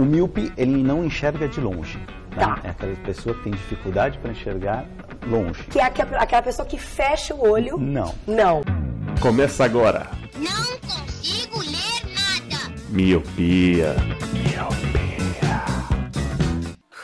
O 0.00 0.04
míope, 0.04 0.50
ele 0.56 0.82
não 0.82 1.04
enxerga 1.04 1.46
de 1.46 1.60
longe. 1.60 1.98
Né? 1.98 2.38
Tá. 2.38 2.58
É 2.64 2.70
aquela 2.70 2.96
pessoa 3.04 3.34
que 3.34 3.42
tem 3.42 3.52
dificuldade 3.52 4.16
para 4.18 4.30
enxergar 4.30 4.86
longe. 5.28 5.62
Que 5.64 5.78
é 5.78 5.84
aque- 5.84 6.00
aquela 6.00 6.40
pessoa 6.42 6.66
que 6.66 6.78
fecha 6.78 7.34
o 7.34 7.46
olho. 7.46 7.76
Não. 7.76 8.14
Não. 8.26 8.62
Começa 9.20 9.62
agora. 9.64 10.06
Não 10.38 10.78
consigo 10.88 11.58
ler 11.58 12.14
nada. 12.14 12.74
Miopia. 12.88 13.94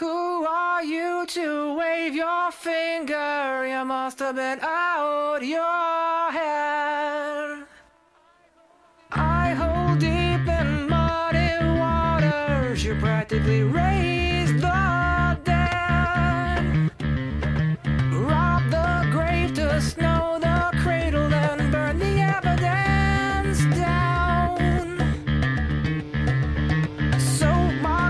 Who 0.00 0.46
are 0.46 0.86
you 0.86 1.26
to 1.26 1.74
wave 1.76 2.16
your 2.16 2.50
finger? 2.52 3.66
You 3.68 3.84
must 3.84 4.20
have 4.22 4.36
been 4.36 4.60
out 4.62 5.42
your 5.44 6.32
head. 6.32 7.35
Raised 13.46 14.58
the 14.60 15.38
dead. 15.44 16.90
Rob 18.12 18.62
the 18.70 19.08
grave 19.12 19.54
to 19.54 19.80
snow 19.80 20.38
the 20.40 20.72
cradle 20.82 21.32
and 21.32 21.70
burn 21.70 21.98
the 22.00 22.20
evidence 22.20 23.64
down. 23.76 24.56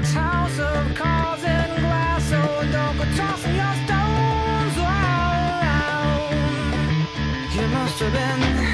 House 0.06 0.58
of 0.58 0.94
glass, 0.94 2.24
so 2.30 2.40
don't 2.72 2.96
go 2.96 3.04
tossing 3.16 3.56
your 3.56 3.74
stones 3.84 4.76
around. 4.78 6.32
You 7.54 7.66
must 7.68 7.98
have 8.00 8.12
been 8.12 8.65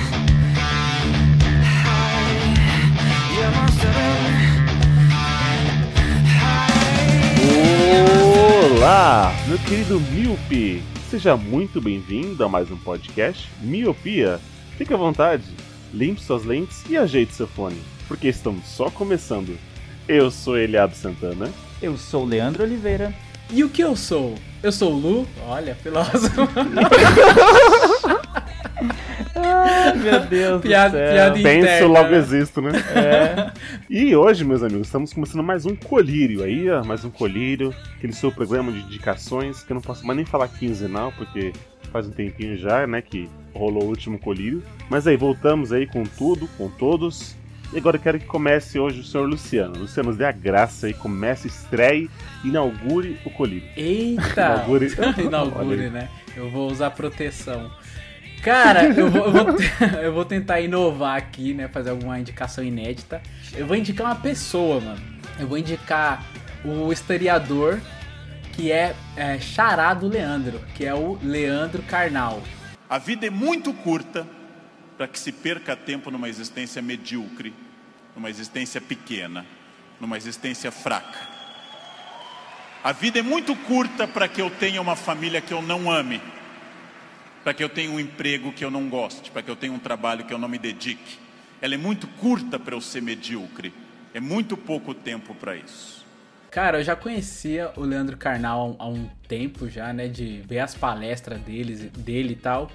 querido 9.72 9.98
Miope. 9.98 10.82
Seja 11.08 11.34
muito 11.34 11.80
bem-vindo 11.80 12.44
a 12.44 12.48
mais 12.48 12.70
um 12.70 12.76
podcast 12.76 13.48
Miopia. 13.62 14.38
Fique 14.76 14.92
à 14.92 14.98
vontade, 14.98 15.44
limpe 15.94 16.20
suas 16.20 16.44
lentes 16.44 16.84
e 16.90 16.96
ajeite 16.98 17.32
seu 17.32 17.46
fone, 17.46 17.80
porque 18.06 18.28
estamos 18.28 18.66
só 18.66 18.90
começando. 18.90 19.58
Eu 20.06 20.30
sou 20.30 20.58
Eliab 20.58 20.94
Santana. 20.94 21.50
Eu 21.80 21.96
sou 21.96 22.24
o 22.24 22.26
Leandro 22.26 22.64
Oliveira. 22.64 23.14
E 23.50 23.64
o 23.64 23.70
que 23.70 23.82
eu 23.82 23.96
sou? 23.96 24.34
Eu 24.62 24.72
sou 24.72 24.92
o 24.92 24.98
Lu, 24.98 25.28
olha, 25.46 25.74
filósofo. 25.76 26.42
Meu 30.02 30.20
Deus 30.26 30.62
Piada- 30.62 30.90
do 30.90 30.96
céu. 30.96 31.12
piada 31.12 31.34
Penso, 31.34 31.58
interna, 31.58 31.86
logo 31.86 32.14
existo, 32.14 32.60
né? 32.62 32.70
É. 32.94 33.50
E 33.90 34.14
hoje, 34.16 34.44
meus 34.44 34.62
amigos, 34.62 34.86
estamos 34.86 35.12
começando 35.12 35.42
mais 35.42 35.66
um 35.66 35.74
colírio 35.76 36.42
aí, 36.42 36.70
ó, 36.70 36.84
mais 36.84 37.04
um 37.04 37.10
colírio, 37.10 37.74
aquele 37.96 38.12
seu 38.12 38.30
programa 38.32 38.70
de 38.72 38.78
indicações, 38.80 39.62
que 39.62 39.72
eu 39.72 39.74
não 39.74 39.82
posso 39.82 40.06
mais 40.06 40.16
nem 40.16 40.24
falar 40.26 40.48
quinzenal, 40.48 41.12
porque 41.16 41.52
faz 41.92 42.06
um 42.06 42.10
tempinho 42.10 42.56
já, 42.56 42.86
né, 42.86 43.02
que 43.02 43.28
rolou 43.54 43.84
o 43.84 43.88
último 43.88 44.18
colírio. 44.18 44.62
Mas 44.88 45.06
aí, 45.06 45.16
voltamos 45.16 45.72
aí 45.72 45.86
com 45.86 46.04
tudo, 46.04 46.48
com 46.56 46.68
todos. 46.68 47.36
E 47.72 47.78
agora 47.78 47.96
eu 47.96 48.00
quero 48.00 48.18
que 48.18 48.26
comece 48.26 48.78
hoje 48.78 49.00
o 49.00 49.04
senhor 49.04 49.26
Luciano. 49.26 49.78
Luciano, 49.78 50.10
nos 50.10 50.18
dê 50.18 50.26
a 50.26 50.32
graça 50.32 50.86
aí, 50.86 50.92
comece, 50.94 51.48
estreie, 51.48 52.10
inaugure 52.44 53.18
o 53.24 53.30
colírio. 53.30 53.66
Eita! 53.76 54.64
Inaugure. 54.66 54.88
Inaugure, 55.18 55.90
né? 55.90 56.08
Eu 56.36 56.50
vou 56.50 56.70
usar 56.70 56.90
proteção. 56.90 57.70
Cara, 58.42 58.86
eu 58.86 59.08
vou, 59.08 59.26
eu, 59.26 59.32
vou, 59.32 59.56
eu 60.02 60.12
vou 60.12 60.24
tentar 60.24 60.60
inovar 60.60 61.16
aqui, 61.16 61.54
né? 61.54 61.68
Fazer 61.68 61.90
alguma 61.90 62.18
indicação 62.18 62.64
inédita. 62.64 63.22
Eu 63.54 63.66
vou 63.66 63.76
indicar 63.76 64.06
uma 64.06 64.16
pessoa, 64.16 64.80
mano. 64.80 65.00
Eu 65.38 65.46
vou 65.46 65.56
indicar 65.56 66.24
o 66.64 66.92
historiador 66.92 67.80
que 68.52 68.70
é, 68.70 68.94
é 69.16 69.38
xará 69.38 69.94
do 69.94 70.08
Leandro, 70.08 70.60
que 70.74 70.84
é 70.84 70.92
o 70.92 71.18
Leandro 71.22 71.82
Carnal. 71.84 72.42
A 72.90 72.98
vida 72.98 73.26
é 73.26 73.30
muito 73.30 73.72
curta 73.72 74.26
para 74.98 75.06
que 75.06 75.18
se 75.18 75.32
perca 75.32 75.74
tempo 75.74 76.10
numa 76.10 76.28
existência 76.28 76.82
medíocre, 76.82 77.54
numa 78.14 78.28
existência 78.28 78.80
pequena, 78.80 79.46
numa 80.00 80.16
existência 80.16 80.70
fraca. 80.70 81.30
A 82.84 82.92
vida 82.92 83.20
é 83.20 83.22
muito 83.22 83.54
curta 83.54 84.06
para 84.06 84.26
que 84.26 84.42
eu 84.42 84.50
tenha 84.50 84.82
uma 84.82 84.96
família 84.96 85.40
que 85.40 85.54
eu 85.54 85.62
não 85.62 85.90
ame, 85.90 86.20
para 87.42 87.54
que 87.54 87.62
eu 87.62 87.68
tenha 87.68 87.90
um 87.90 87.98
emprego 87.98 88.52
que 88.52 88.64
eu 88.64 88.70
não 88.70 88.88
goste, 88.88 89.30
para 89.30 89.42
que 89.42 89.50
eu 89.50 89.56
tenha 89.56 89.72
um 89.72 89.78
trabalho 89.78 90.24
que 90.24 90.32
eu 90.32 90.38
não 90.38 90.48
me 90.48 90.58
dedique. 90.58 91.18
Ela 91.60 91.74
é 91.74 91.78
muito 91.78 92.06
curta 92.06 92.58
para 92.58 92.74
eu 92.74 92.80
ser 92.80 93.02
medíocre. 93.02 93.72
É 94.14 94.20
muito 94.20 94.56
pouco 94.56 94.94
tempo 94.94 95.34
para 95.34 95.56
isso. 95.56 96.01
Cara, 96.52 96.80
eu 96.80 96.84
já 96.84 96.94
conhecia 96.94 97.72
o 97.76 97.80
Leandro 97.80 98.14
Carnal 98.14 98.76
há 98.78 98.86
um 98.86 99.08
tempo 99.26 99.70
já, 99.70 99.90
né? 99.90 100.06
De 100.06 100.42
ver 100.46 100.58
as 100.58 100.74
palestras 100.74 101.40
deles, 101.40 101.80
dele 101.92 102.34
e 102.34 102.36
tal. 102.36 102.70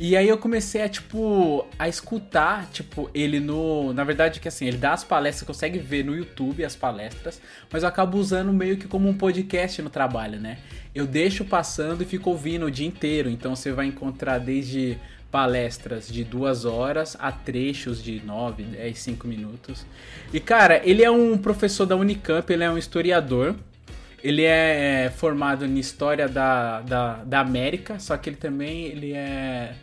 E 0.00 0.16
aí 0.16 0.28
eu 0.28 0.36
comecei 0.36 0.82
a, 0.82 0.88
tipo, 0.88 1.64
a 1.78 1.88
escutar, 1.88 2.66
tipo, 2.72 3.08
ele 3.14 3.38
no... 3.38 3.92
Na 3.92 4.02
verdade 4.02 4.40
que 4.40 4.48
assim, 4.48 4.66
ele 4.66 4.78
dá 4.78 4.94
as 4.94 5.04
palestras, 5.04 5.46
consegue 5.46 5.78
ver 5.78 6.04
no 6.04 6.16
YouTube 6.16 6.64
as 6.64 6.74
palestras, 6.74 7.40
mas 7.70 7.84
eu 7.84 7.88
acabo 7.88 8.18
usando 8.18 8.52
meio 8.52 8.76
que 8.76 8.88
como 8.88 9.08
um 9.08 9.16
podcast 9.16 9.80
no 9.80 9.90
trabalho, 9.90 10.40
né? 10.40 10.58
Eu 10.92 11.06
deixo 11.06 11.44
passando 11.44 12.02
e 12.02 12.06
fico 12.06 12.30
ouvindo 12.30 12.66
o 12.66 12.70
dia 12.70 12.88
inteiro. 12.88 13.30
Então 13.30 13.54
você 13.54 13.70
vai 13.70 13.86
encontrar 13.86 14.38
desde 14.38 14.98
palestras 15.30 16.08
de 16.08 16.24
duas 16.24 16.64
horas 16.64 17.16
a 17.18 17.30
trechos 17.30 18.02
de 18.02 18.20
9, 18.24 18.62
10, 18.64 18.98
5 18.98 19.28
minutos. 19.28 19.86
E 20.32 20.40
cara, 20.40 20.80
ele 20.84 21.02
é 21.02 21.10
um 21.10 21.38
professor 21.38 21.86
da 21.86 21.96
Unicamp, 21.96 22.52
ele 22.52 22.64
é 22.64 22.70
um 22.70 22.78
historiador. 22.78 23.54
Ele 24.22 24.44
é 24.44 25.10
formado 25.16 25.64
em 25.64 25.78
História 25.78 26.28
da, 26.28 26.82
da, 26.82 27.14
da 27.24 27.40
América, 27.40 27.98
só 27.98 28.18
que 28.18 28.28
ele 28.28 28.36
também 28.36 28.84
ele 28.84 29.14
é, 29.14 29.74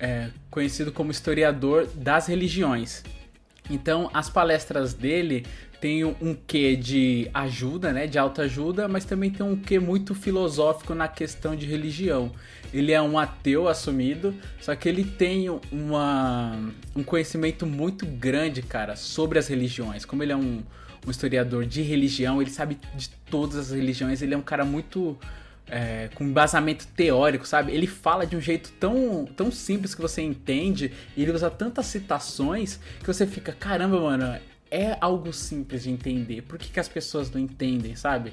é 0.00 0.30
conhecido 0.50 0.90
como 0.90 1.12
historiador 1.12 1.86
das 1.94 2.26
religiões. 2.26 3.04
Então, 3.70 4.10
as 4.12 4.28
palestras 4.28 4.94
dele 4.94 5.46
um 5.80 6.30
um 6.30 6.34
quê 6.34 6.74
de 6.74 7.30
ajuda, 7.32 7.92
né, 7.92 8.06
de 8.06 8.18
autoajuda, 8.18 8.88
mas 8.88 9.04
também 9.04 9.30
tem 9.30 9.46
um 9.46 9.54
quê 9.54 9.78
muito 9.78 10.14
filosófico 10.14 10.94
na 10.94 11.06
questão 11.06 11.54
de 11.54 11.66
religião. 11.66 12.32
Ele 12.72 12.92
é 12.92 13.00
um 13.00 13.18
ateu 13.18 13.68
assumido, 13.68 14.34
só 14.60 14.74
que 14.74 14.88
ele 14.88 15.04
tem 15.04 15.48
uma, 15.72 16.58
um 16.94 17.02
conhecimento 17.02 17.66
muito 17.66 18.04
grande, 18.04 18.62
cara, 18.62 18.96
sobre 18.96 19.38
as 19.38 19.48
religiões. 19.48 20.04
Como 20.04 20.22
ele 20.22 20.32
é 20.32 20.36
um, 20.36 20.62
um 21.06 21.10
historiador 21.10 21.64
de 21.64 21.82
religião, 21.82 22.40
ele 22.42 22.50
sabe 22.50 22.78
de 22.94 23.08
todas 23.30 23.56
as 23.56 23.70
religiões, 23.70 24.20
ele 24.22 24.34
é 24.34 24.36
um 24.36 24.42
cara 24.42 24.64
muito 24.64 25.18
é, 25.70 26.08
com 26.14 26.24
embasamento 26.24 26.86
teórico, 26.88 27.46
sabe? 27.46 27.72
Ele 27.72 27.86
fala 27.86 28.26
de 28.26 28.36
um 28.36 28.40
jeito 28.40 28.72
tão, 28.78 29.26
tão 29.36 29.50
simples 29.50 29.94
que 29.94 30.00
você 30.00 30.22
entende, 30.22 30.92
e 31.16 31.22
ele 31.22 31.32
usa 31.32 31.50
tantas 31.50 31.86
citações 31.86 32.80
que 33.00 33.06
você 33.06 33.26
fica, 33.26 33.52
caramba, 33.52 34.00
mano, 34.00 34.38
é 34.70 34.96
algo 35.00 35.32
simples 35.32 35.84
de 35.84 35.90
entender. 35.90 36.42
Por 36.42 36.58
que, 36.58 36.70
que 36.70 36.80
as 36.80 36.88
pessoas 36.88 37.30
não 37.30 37.40
entendem, 37.40 37.96
sabe? 37.96 38.32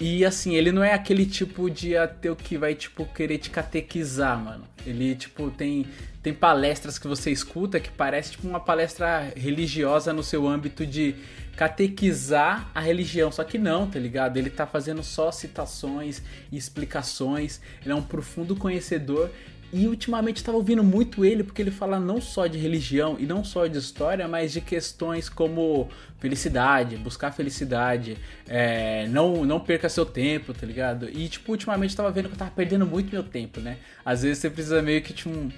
E 0.00 0.24
assim, 0.24 0.54
ele 0.54 0.70
não 0.70 0.84
é 0.84 0.92
aquele 0.92 1.26
tipo 1.26 1.68
de 1.68 1.96
ateu 1.96 2.36
que 2.36 2.56
vai, 2.56 2.74
tipo, 2.74 3.04
querer 3.06 3.38
te 3.38 3.50
catequizar, 3.50 4.38
mano. 4.38 4.64
Ele, 4.86 5.16
tipo, 5.16 5.50
tem, 5.50 5.86
tem 6.22 6.32
palestras 6.32 7.00
que 7.00 7.08
você 7.08 7.32
escuta 7.32 7.80
que 7.80 7.90
parece, 7.90 8.32
tipo, 8.32 8.46
uma 8.46 8.60
palestra 8.60 9.32
religiosa 9.36 10.12
no 10.12 10.22
seu 10.22 10.46
âmbito 10.46 10.86
de 10.86 11.16
catequizar 11.56 12.70
a 12.72 12.80
religião. 12.80 13.32
Só 13.32 13.42
que 13.42 13.58
não, 13.58 13.90
tá 13.90 13.98
ligado? 13.98 14.36
Ele 14.36 14.50
tá 14.50 14.64
fazendo 14.64 15.02
só 15.02 15.32
citações 15.32 16.22
e 16.52 16.56
explicações. 16.56 17.60
Ele 17.82 17.90
é 17.90 17.94
um 17.96 18.02
profundo 18.02 18.54
conhecedor. 18.54 19.28
E 19.70 19.86
ultimamente 19.86 20.38
estava 20.38 20.56
ouvindo 20.56 20.82
muito 20.82 21.24
ele 21.24 21.44
porque 21.44 21.60
ele 21.60 21.70
fala 21.70 22.00
não 22.00 22.20
só 22.20 22.46
de 22.46 22.56
religião 22.56 23.16
e 23.18 23.26
não 23.26 23.44
só 23.44 23.66
de 23.66 23.76
história, 23.76 24.26
mas 24.26 24.52
de 24.52 24.62
questões 24.62 25.28
como 25.28 25.88
felicidade, 26.18 26.96
buscar 26.96 27.32
felicidade, 27.32 28.16
é, 28.46 29.06
não, 29.08 29.44
não 29.44 29.60
perca 29.60 29.88
seu 29.88 30.06
tempo, 30.06 30.54
tá 30.54 30.66
ligado? 30.66 31.08
E 31.10 31.28
tipo, 31.28 31.52
ultimamente 31.52 31.90
eu 31.90 31.96
tava 31.98 32.10
vendo 32.10 32.28
que 32.28 32.34
eu 32.34 32.38
tava 32.38 32.50
perdendo 32.50 32.86
muito 32.86 33.12
meu 33.12 33.22
tempo, 33.22 33.60
né? 33.60 33.76
Às 34.04 34.22
vezes 34.22 34.38
você 34.38 34.48
precisa 34.48 34.80
meio 34.80 35.02
que 35.02 35.28
um, 35.28 35.50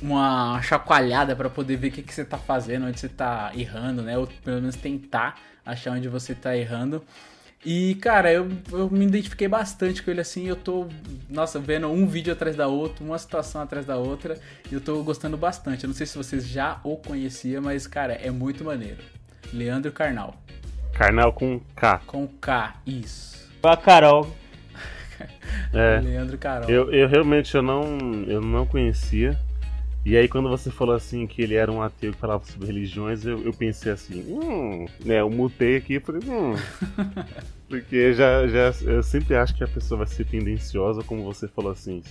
uma 0.00 0.60
chacoalhada 0.62 1.36
para 1.36 1.50
poder 1.50 1.76
ver 1.76 1.88
o 1.88 1.92
que, 1.92 2.02
que 2.02 2.14
você 2.14 2.24
tá 2.24 2.38
fazendo, 2.38 2.86
onde 2.86 2.98
você 2.98 3.08
tá 3.08 3.52
errando, 3.54 4.02
né? 4.02 4.16
Ou 4.16 4.26
pelo 4.26 4.60
menos 4.60 4.76
tentar 4.76 5.38
achar 5.64 5.92
onde 5.92 6.08
você 6.08 6.34
tá 6.34 6.56
errando. 6.56 7.02
E, 7.64 7.96
cara, 7.96 8.32
eu, 8.32 8.48
eu 8.72 8.88
me 8.90 9.04
identifiquei 9.04 9.48
bastante 9.48 10.02
com 10.02 10.10
ele 10.10 10.20
assim. 10.20 10.46
Eu 10.46 10.56
tô, 10.56 10.86
nossa, 11.28 11.58
vendo 11.58 11.88
um 11.88 12.06
vídeo 12.06 12.32
atrás 12.32 12.54
da 12.56 12.68
outra, 12.68 13.04
uma 13.04 13.18
situação 13.18 13.60
atrás 13.60 13.84
da 13.84 13.96
outra. 13.96 14.38
E 14.70 14.74
eu 14.74 14.80
tô 14.80 15.02
gostando 15.02 15.36
bastante. 15.36 15.84
Eu 15.84 15.88
não 15.88 15.94
sei 15.94 16.06
se 16.06 16.16
vocês 16.16 16.46
já 16.46 16.80
o 16.84 16.96
conheciam, 16.96 17.62
mas, 17.62 17.86
cara, 17.86 18.14
é 18.14 18.30
muito 18.30 18.64
maneiro. 18.64 18.98
Leandro 19.52 19.90
Carnal. 19.92 20.34
Carnal 20.92 21.32
com 21.32 21.60
K. 21.76 22.00
Com 22.06 22.26
K, 22.26 22.74
isso. 22.86 23.48
A 23.62 23.76
Carol. 23.76 24.34
É. 25.72 26.00
Leandro 26.00 26.38
Carol. 26.38 26.68
Eu, 26.68 26.92
eu 26.92 27.08
realmente 27.08 27.54
eu 27.54 27.62
não, 27.62 27.82
eu 28.26 28.40
não 28.40 28.66
conhecia. 28.66 29.38
E 30.04 30.16
aí 30.16 30.28
quando 30.28 30.48
você 30.48 30.70
falou 30.70 30.94
assim 30.94 31.26
que 31.26 31.42
ele 31.42 31.54
era 31.54 31.70
um 31.70 31.82
ateu 31.82 32.12
que 32.12 32.18
falava 32.18 32.44
sobre 32.44 32.68
religiões, 32.68 33.24
eu, 33.26 33.42
eu 33.44 33.52
pensei 33.52 33.92
assim, 33.92 34.24
hum, 34.28 34.86
né, 35.04 35.20
eu 35.20 35.28
mutei 35.28 35.76
aqui 35.76 35.94
e 35.94 36.00
falei, 36.00 36.22
hum. 36.26 36.54
Porque 37.68 38.14
já, 38.14 38.46
já 38.46 38.72
eu 38.82 39.02
sempre 39.02 39.36
acho 39.36 39.54
que 39.54 39.62
a 39.62 39.68
pessoa 39.68 39.98
vai 39.98 40.06
ser 40.06 40.24
tendenciosa, 40.24 41.02
como 41.02 41.22
você 41.22 41.46
falou 41.46 41.70
assim. 41.70 42.02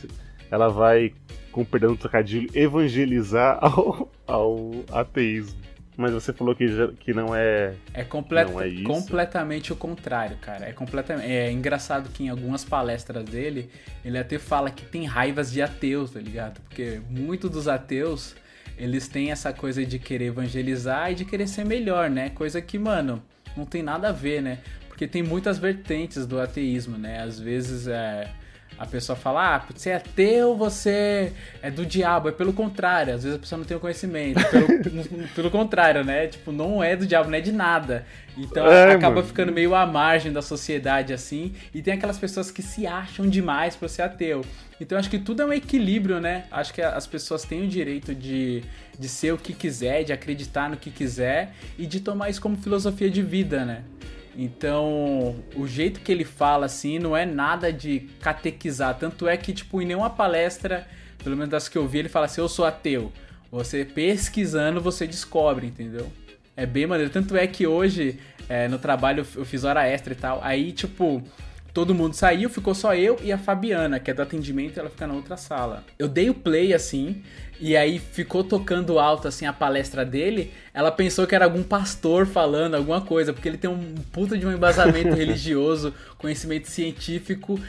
Ela 0.51 0.69
vai, 0.69 1.13
com 1.51 1.65
perdão 1.65 1.93
do 1.93 1.97
trocadilho, 1.97 2.47
evangelizar 2.53 3.57
ao, 3.65 4.09
ao 4.27 4.71
ateísmo. 4.91 5.59
Mas 5.97 6.13
você 6.13 6.31
falou 6.31 6.55
que, 6.55 6.67
já- 6.67 6.89
que 6.99 7.11
não 7.11 7.33
é. 7.35 7.73
É, 7.91 8.03
completa- 8.03 8.51
Não 8.51 8.61
é 8.61 8.67
isso. 8.67 8.83
completamente 8.83 9.73
o 9.73 9.75
contrário, 9.75 10.37
cara. 10.37 10.67
É 10.69 10.71
completamente. 10.71 11.27
É 11.27 11.51
engraçado 11.51 12.09
que 12.11 12.23
em 12.23 12.29
algumas 12.29 12.63
palestras 12.63 13.25
dele, 13.25 13.69
ele 14.05 14.17
até 14.17 14.37
fala 14.37 14.69
que 14.69 14.85
tem 14.85 15.05
raivas 15.05 15.51
de 15.51 15.59
ateus, 15.61 16.11
tá 16.11 16.19
ligado? 16.19 16.61
Porque 16.61 17.01
muitos 17.09 17.49
dos 17.49 17.67
ateus, 17.67 18.35
eles 18.77 19.07
têm 19.07 19.31
essa 19.31 19.51
coisa 19.51 19.83
de 19.83 19.97
querer 19.97 20.25
evangelizar 20.25 21.11
e 21.11 21.15
de 21.15 21.25
querer 21.25 21.47
ser 21.47 21.65
melhor, 21.65 22.11
né? 22.11 22.29
Coisa 22.29 22.61
que, 22.61 22.77
mano, 22.77 23.23
não 23.55 23.65
tem 23.65 23.81
nada 23.81 24.09
a 24.09 24.11
ver, 24.11 24.41
né? 24.43 24.59
Porque 24.87 25.07
tem 25.07 25.23
muitas 25.23 25.57
vertentes 25.57 26.27
do 26.27 26.39
ateísmo, 26.39 26.95
né? 26.95 27.23
Às 27.23 27.39
vezes 27.39 27.87
é. 27.87 28.29
A 28.77 28.85
pessoa 28.85 29.15
fala, 29.15 29.55
ah, 29.55 29.65
você 29.73 29.89
é 29.89 29.95
ateu, 29.95 30.55
você 30.55 31.33
é 31.61 31.71
do 31.71 31.85
diabo. 31.85 32.29
É 32.29 32.31
pelo 32.31 32.53
contrário, 32.53 33.15
às 33.15 33.23
vezes 33.23 33.37
a 33.37 33.39
pessoa 33.39 33.57
não 33.57 33.65
tem 33.65 33.75
o 33.75 33.79
conhecimento. 33.79 34.39
Pelo, 34.49 35.27
pelo 35.35 35.51
contrário, 35.51 36.03
né? 36.03 36.27
Tipo, 36.27 36.51
não 36.51 36.83
é 36.83 36.95
do 36.95 37.05
diabo, 37.07 37.29
não 37.29 37.37
é 37.37 37.41
de 37.41 37.51
nada. 37.51 38.05
Então 38.37 38.67
É, 38.67 38.91
acaba 38.93 39.15
mano. 39.15 39.27
ficando 39.27 39.51
meio 39.51 39.73
à 39.73 39.85
margem 39.85 40.31
da 40.31 40.41
sociedade, 40.43 41.11
assim. 41.11 41.53
E 41.73 41.81
tem 41.81 41.93
aquelas 41.95 42.19
pessoas 42.19 42.51
que 42.51 42.61
se 42.61 42.85
acham 42.85 43.27
demais 43.27 43.75
pra 43.75 43.87
ser 43.87 44.03
ateu. 44.03 44.45
Então 44.79 44.95
acho 44.95 45.09
que 45.09 45.17
tudo 45.17 45.41
é 45.41 45.45
um 45.45 45.53
equilíbrio, 45.53 46.19
né? 46.19 46.43
Acho 46.51 46.71
que 46.71 46.81
as 46.83 47.07
pessoas 47.07 47.43
têm 47.43 47.63
o 47.65 47.67
direito 47.67 48.13
de, 48.13 48.61
de 48.99 49.09
ser 49.09 49.33
o 49.33 49.37
que 49.39 49.53
quiser, 49.53 50.03
de 50.03 50.13
acreditar 50.13 50.69
no 50.69 50.77
que 50.77 50.91
quiser 50.91 51.51
e 51.79 51.87
de 51.87 51.99
tomar 51.99 52.29
isso 52.29 52.39
como 52.39 52.55
filosofia 52.57 53.09
de 53.09 53.23
vida, 53.23 53.65
né? 53.65 53.81
Então, 54.37 55.35
o 55.55 55.65
jeito 55.65 55.99
que 55.99 56.11
ele 56.11 56.23
fala, 56.23 56.67
assim, 56.67 56.99
não 56.99 57.17
é 57.17 57.25
nada 57.25 57.73
de 57.73 58.01
catequizar. 58.21 58.95
Tanto 58.99 59.27
é 59.27 59.35
que, 59.35 59.51
tipo, 59.51 59.81
em 59.81 59.85
nenhuma 59.85 60.11
palestra, 60.11 60.87
pelo 61.23 61.35
menos 61.35 61.49
das 61.49 61.67
que 61.67 61.75
eu 61.75 61.87
vi, 61.87 61.97
ele 61.97 62.09
fala 62.09 62.27
assim, 62.27 62.39
eu 62.39 62.47
sou 62.47 62.63
ateu. 62.63 63.11
Você 63.51 63.83
pesquisando, 63.83 64.79
você 64.79 65.07
descobre, 65.07 65.65
entendeu? 65.65 66.07
É 66.55 66.67
bem 66.67 66.85
maneiro. 66.85 67.11
Tanto 67.11 67.35
é 67.35 67.47
que 67.47 67.65
hoje, 67.65 68.19
é, 68.47 68.67
no 68.67 68.77
trabalho, 68.77 69.25
eu 69.35 69.45
fiz 69.45 69.63
hora 69.63 69.87
extra 69.87 70.13
e 70.13 70.15
tal. 70.15 70.39
Aí, 70.43 70.71
tipo, 70.71 71.23
todo 71.73 71.95
mundo 71.95 72.13
saiu, 72.13 72.47
ficou 72.47 72.75
só 72.75 72.93
eu 72.93 73.17
e 73.23 73.31
a 73.31 73.39
Fabiana, 73.39 73.99
que 73.99 74.11
é 74.11 74.13
do 74.13 74.21
atendimento, 74.21 74.79
ela 74.79 74.89
fica 74.89 75.07
na 75.07 75.15
outra 75.15 75.35
sala. 75.35 75.83
Eu 75.97 76.07
dei 76.07 76.29
o 76.29 76.33
play, 76.35 76.75
assim, 76.75 77.23
e 77.59 77.75
aí 77.75 77.99
ficou 77.99 78.43
tocando 78.43 78.99
alto, 78.99 79.27
assim, 79.27 79.45
a 79.45 79.53
palestra 79.53 80.05
dele. 80.05 80.51
Ela 80.73 80.91
pensou 80.91 81.25
que 81.25 81.33
era 81.33 81.45
algum 81.45 81.63
pastor 81.63 82.25
falando 82.25 82.75
alguma 82.75 83.01
coisa, 83.01 83.33
porque 83.33 83.47
ele 83.47 83.57
tem 83.57 83.69
um 83.69 83.95
puta 84.11 84.37
de 84.37 84.45
um 84.45 84.51
embasamento 84.51 85.13
religioso, 85.15 85.93
conhecimento 86.17 86.69
científico 86.69 87.59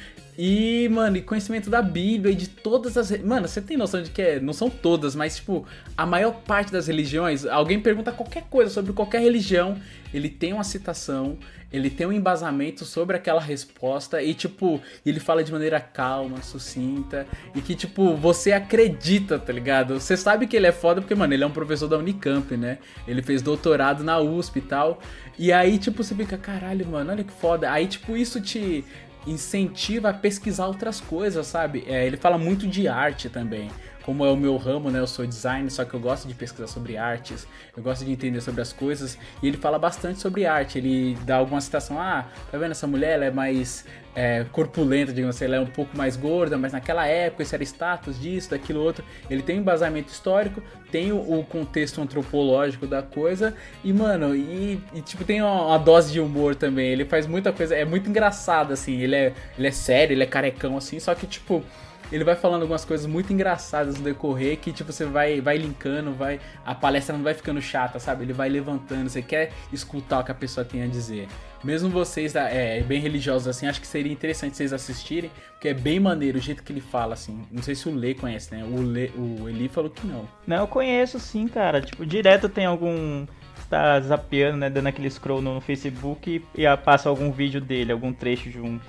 e, 0.41 0.89
mano, 0.89 1.17
e 1.17 1.21
conhecimento 1.21 1.69
da 1.69 1.83
Bíblia 1.83 2.31
e 2.31 2.37
de 2.37 2.47
todas 2.49 2.97
as. 2.97 3.11
Mano, 3.23 3.49
você 3.49 3.61
tem 3.61 3.77
noção 3.77 4.01
de 4.01 4.11
que 4.11 4.23
é, 4.23 4.39
não 4.39 4.53
são 4.53 4.71
todas, 4.71 5.17
mas, 5.17 5.35
tipo, 5.35 5.67
a 5.97 6.07
maior 6.07 6.33
parte 6.47 6.71
das 6.71 6.87
religiões, 6.87 7.45
alguém 7.45 7.81
pergunta 7.81 8.13
qualquer 8.13 8.45
coisa 8.45 8.71
sobre 8.71 8.93
qualquer 8.93 9.21
religião, 9.21 9.77
ele 10.15 10.29
tem 10.29 10.53
uma 10.53 10.63
citação, 10.63 11.37
ele 11.73 11.91
tem 11.91 12.07
um 12.07 12.13
embasamento 12.13 12.85
sobre 12.85 13.17
aquela 13.17 13.41
resposta 13.41 14.23
e, 14.23 14.33
tipo, 14.33 14.81
ele 15.05 15.19
fala 15.19 15.43
de 15.43 15.51
maneira 15.51 15.81
calma, 15.81 16.41
sucinta 16.41 17.27
e 17.53 17.61
que, 17.61 17.75
tipo, 17.75 18.15
você 18.15 18.53
acredita, 18.53 19.41
tá 19.41 19.53
ligado? 19.53 19.99
Você 19.99 20.17
sabe 20.17 20.47
que 20.47 20.57
ele 20.57 20.69
é 20.69 20.73
foda 20.73 21.01
porque, 21.01 21.17
mano, 21.17 21.35
ele 21.35 21.43
é 21.43 21.47
um 21.49 21.51
professor 21.51 21.89
da 21.89 21.99
Unicamp, 21.99 22.57
né? 22.57 22.79
Ele 23.09 23.23
fez 23.23 23.43
doutorado 23.43 24.05
na 24.05 24.21
USP 24.21 24.61
e 24.61 24.63
tal. 24.63 25.01
E 25.37 25.53
aí, 25.53 25.79
tipo, 25.79 26.05
você 26.05 26.15
fica, 26.15 26.39
caralho, 26.39 26.87
mano, 26.87 27.11
olha 27.11 27.25
que 27.25 27.33
foda. 27.33 27.71
Aí, 27.73 27.89
tipo, 27.89 28.17
isso 28.17 28.41
te 28.41 28.85
incentiva 29.31 30.11
a 30.11 30.15
pesquisar 30.15 30.67
outras 30.67 31.01
coisas, 31.01 31.47
sabe? 31.47 31.85
É, 31.87 32.07
ele 32.07 32.17
fala 32.17 32.39
muito 32.39 32.67
de 32.67 32.89
arte 32.89 33.29
também. 33.29 33.71
Como 34.09 34.25
é 34.25 34.31
o 34.31 34.37
meu 34.39 34.57
ramo, 34.57 34.91
né? 34.91 35.01
Eu 35.01 35.07
sou 35.07 35.27
designer, 35.27 35.71
só 35.71 35.85
que 35.85 35.93
eu 35.93 36.01
gosto 36.01 36.27
de 36.27 36.33
pesquisar 36.33 36.67
sobre 36.67 36.97
artes, 36.97 37.47
eu 37.77 37.83
gosto 37.83 38.07
de 38.07 38.11
entender 38.11 38.41
sobre 38.41 38.63
as 38.63 38.73
coisas. 38.73 39.19
E 39.43 39.47
ele 39.47 39.59
fala 39.59 39.79
bastante 39.79 40.19
sobre 40.19 40.47
arte. 40.47 40.79
Ele 40.79 41.15
dá 41.27 41.37
alguma 41.37 41.61
citação: 41.61 42.01
ah, 42.01 42.25
tá 42.51 42.57
vendo 42.57 42.71
essa 42.71 42.87
mulher? 42.87 43.17
Ela 43.17 43.27
é 43.27 43.31
mais 43.31 43.85
é, 44.17 44.47
corpulenta, 44.51 45.13
digamos 45.13 45.37
assim, 45.37 45.45
ela 45.45 45.57
é 45.57 45.61
um 45.61 45.67
pouco 45.67 45.95
mais 45.95 46.17
gorda, 46.17 46.57
mas 46.57 46.73
naquela 46.73 47.07
época 47.07 47.43
isso 47.43 47.55
era 47.55 47.63
status 47.63 48.19
disso, 48.19 48.49
daquilo 48.49 48.81
outro. 48.81 49.05
Ele 49.29 49.43
tem 49.43 49.59
um 49.59 49.61
embasamento 49.61 50.11
histórico, 50.11 50.63
tem 50.91 51.13
o, 51.13 51.41
o 51.41 51.45
contexto 51.45 52.01
antropológico 52.01 52.87
da 52.87 53.03
coisa 53.03 53.55
e, 53.85 53.93
mano, 53.93 54.35
e, 54.35 54.81
e, 54.95 55.03
tipo, 55.03 55.23
tem 55.23 55.43
uma, 55.43 55.67
uma 55.67 55.79
dose 55.79 56.11
de 56.11 56.19
humor 56.19 56.55
também. 56.55 56.89
Ele 56.89 57.05
faz 57.05 57.27
muita 57.27 57.53
coisa, 57.53 57.77
é 57.77 57.85
muito 57.85 58.09
engraçado, 58.09 58.73
assim. 58.73 59.03
Ele 59.03 59.17
é, 59.17 59.35
ele 59.59 59.69
é 59.69 59.71
sério, 59.71 60.15
ele 60.15 60.23
é 60.23 60.27
carecão, 60.27 60.79
assim, 60.79 60.99
só 60.99 61.15
que, 61.15 61.27
tipo. 61.27 61.63
Ele 62.11 62.25
vai 62.25 62.35
falando 62.35 62.63
algumas 62.63 62.85
coisas 62.85 63.07
muito 63.07 63.33
engraçadas 63.33 63.97
no 63.99 64.05
decorrer 64.05 64.59
que, 64.59 64.73
tipo, 64.73 64.93
você 64.93 65.05
vai, 65.05 65.41
vai 65.41 65.59
linkando, 65.59 66.13
vai. 66.13 66.41
A 66.65 66.75
palestra 66.75 67.17
não 67.17 67.23
vai 67.23 67.35
ficando 67.35 67.61
chata, 67.61 67.99
sabe? 67.99 68.25
Ele 68.25 68.33
vai 68.33 68.49
levantando, 68.49 69.09
você 69.09 69.23
quer 69.23 69.53
escutar 69.73 70.21
o 70.21 70.25
que 70.25 70.31
a 70.31 70.35
pessoa 70.35 70.65
tem 70.65 70.83
a 70.83 70.87
dizer. 70.87 71.29
Mesmo 71.63 71.91
vocês 71.91 72.37
é, 72.37 72.81
bem 72.83 73.01
religiosos 73.01 73.49
assim, 73.49 73.67
acho 73.67 73.81
que 73.81 73.87
seria 73.87 74.13
interessante 74.13 74.57
vocês 74.57 74.73
assistirem, 74.73 75.31
porque 75.53 75.69
é 75.69 75.75
bem 75.75 75.99
maneiro 75.99 76.39
o 76.39 76.41
jeito 76.41 76.63
que 76.63 76.73
ele 76.73 76.81
fala, 76.81 77.15
assim. 77.15 77.45
Não 77.51 77.63
sei 77.63 77.75
se 77.75 77.89
o 77.89 77.95
Lê 77.95 78.15
conhece, 78.15 78.55
né? 78.55 78.65
O, 78.65 78.81
Lê, 78.81 79.11
o 79.17 79.49
Eli 79.49 79.69
falou 79.69 79.91
que 79.91 80.07
não. 80.07 80.29
Não, 80.47 80.59
eu 80.59 80.69
conheço 80.69 81.19
sim, 81.19 81.49
cara. 81.49 81.81
Tipo, 81.81 82.07
direto 82.07 82.49
tem 82.49 82.65
algum. 82.65 83.27
Tá 83.69 84.01
zapeando, 84.01 84.57
né? 84.57 84.71
Dando 84.71 84.87
aquele 84.87 85.11
scroll 85.11 85.43
no 85.43 85.61
Facebook 85.61 86.43
e, 86.57 86.63
e 86.63 86.77
passa 86.79 87.09
algum 87.09 87.31
vídeo 87.31 87.61
dele, 87.61 87.93
algum 87.93 88.13
trecho 88.13 88.49
de 88.49 88.61
um. 88.61 88.81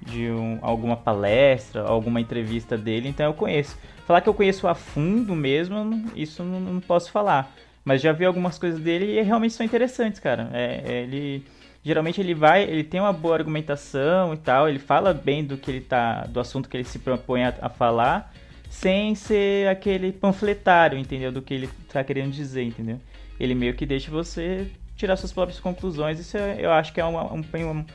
De 0.00 0.30
um, 0.30 0.58
alguma 0.62 0.96
palestra, 0.96 1.82
alguma 1.82 2.20
entrevista 2.20 2.76
dele, 2.78 3.08
então 3.08 3.26
eu 3.26 3.34
conheço. 3.34 3.76
Falar 4.06 4.22
que 4.22 4.28
eu 4.28 4.34
conheço 4.34 4.66
a 4.66 4.74
fundo 4.74 5.34
mesmo, 5.36 6.10
isso 6.16 6.42
não, 6.42 6.58
não 6.58 6.80
posso 6.80 7.10
falar. 7.12 7.54
Mas 7.84 8.00
já 8.00 8.10
vi 8.12 8.24
algumas 8.24 8.58
coisas 8.58 8.80
dele 8.80 9.18
e 9.18 9.22
realmente 9.22 9.54
são 9.54 9.64
interessantes, 9.64 10.18
cara. 10.18 10.48
É, 10.52 10.82
é, 10.86 11.02
ele 11.02 11.44
geralmente 11.84 12.20
ele 12.20 12.34
vai, 12.34 12.62
ele 12.62 12.84
tem 12.84 13.00
uma 13.00 13.12
boa 13.12 13.36
argumentação 13.36 14.34
e 14.34 14.36
tal, 14.36 14.68
ele 14.68 14.78
fala 14.78 15.12
bem 15.14 15.44
do 15.44 15.56
que 15.56 15.70
ele 15.70 15.80
tá, 15.80 16.24
do 16.26 16.40
assunto 16.40 16.68
que 16.68 16.76
ele 16.76 16.84
se 16.84 16.98
propõe 16.98 17.44
a, 17.44 17.54
a 17.60 17.68
falar, 17.68 18.32
sem 18.68 19.14
ser 19.14 19.68
aquele 19.68 20.12
panfletário, 20.12 20.98
entendeu? 20.98 21.32
Do 21.32 21.42
que 21.42 21.54
ele 21.54 21.68
tá 21.92 22.02
querendo 22.04 22.32
dizer, 22.32 22.62
entendeu? 22.64 22.98
Ele 23.38 23.54
meio 23.54 23.74
que 23.74 23.86
deixa 23.86 24.10
você 24.10 24.70
tirar 24.96 25.16
suas 25.16 25.32
próprias 25.32 25.58
conclusões. 25.58 26.18
Isso 26.20 26.36
é- 26.36 26.56
eu 26.58 26.70
acho 26.70 26.92
que 26.92 27.00
é 27.00 27.04
um, 27.04 27.16
um- 27.18 27.44
não, 27.54 27.86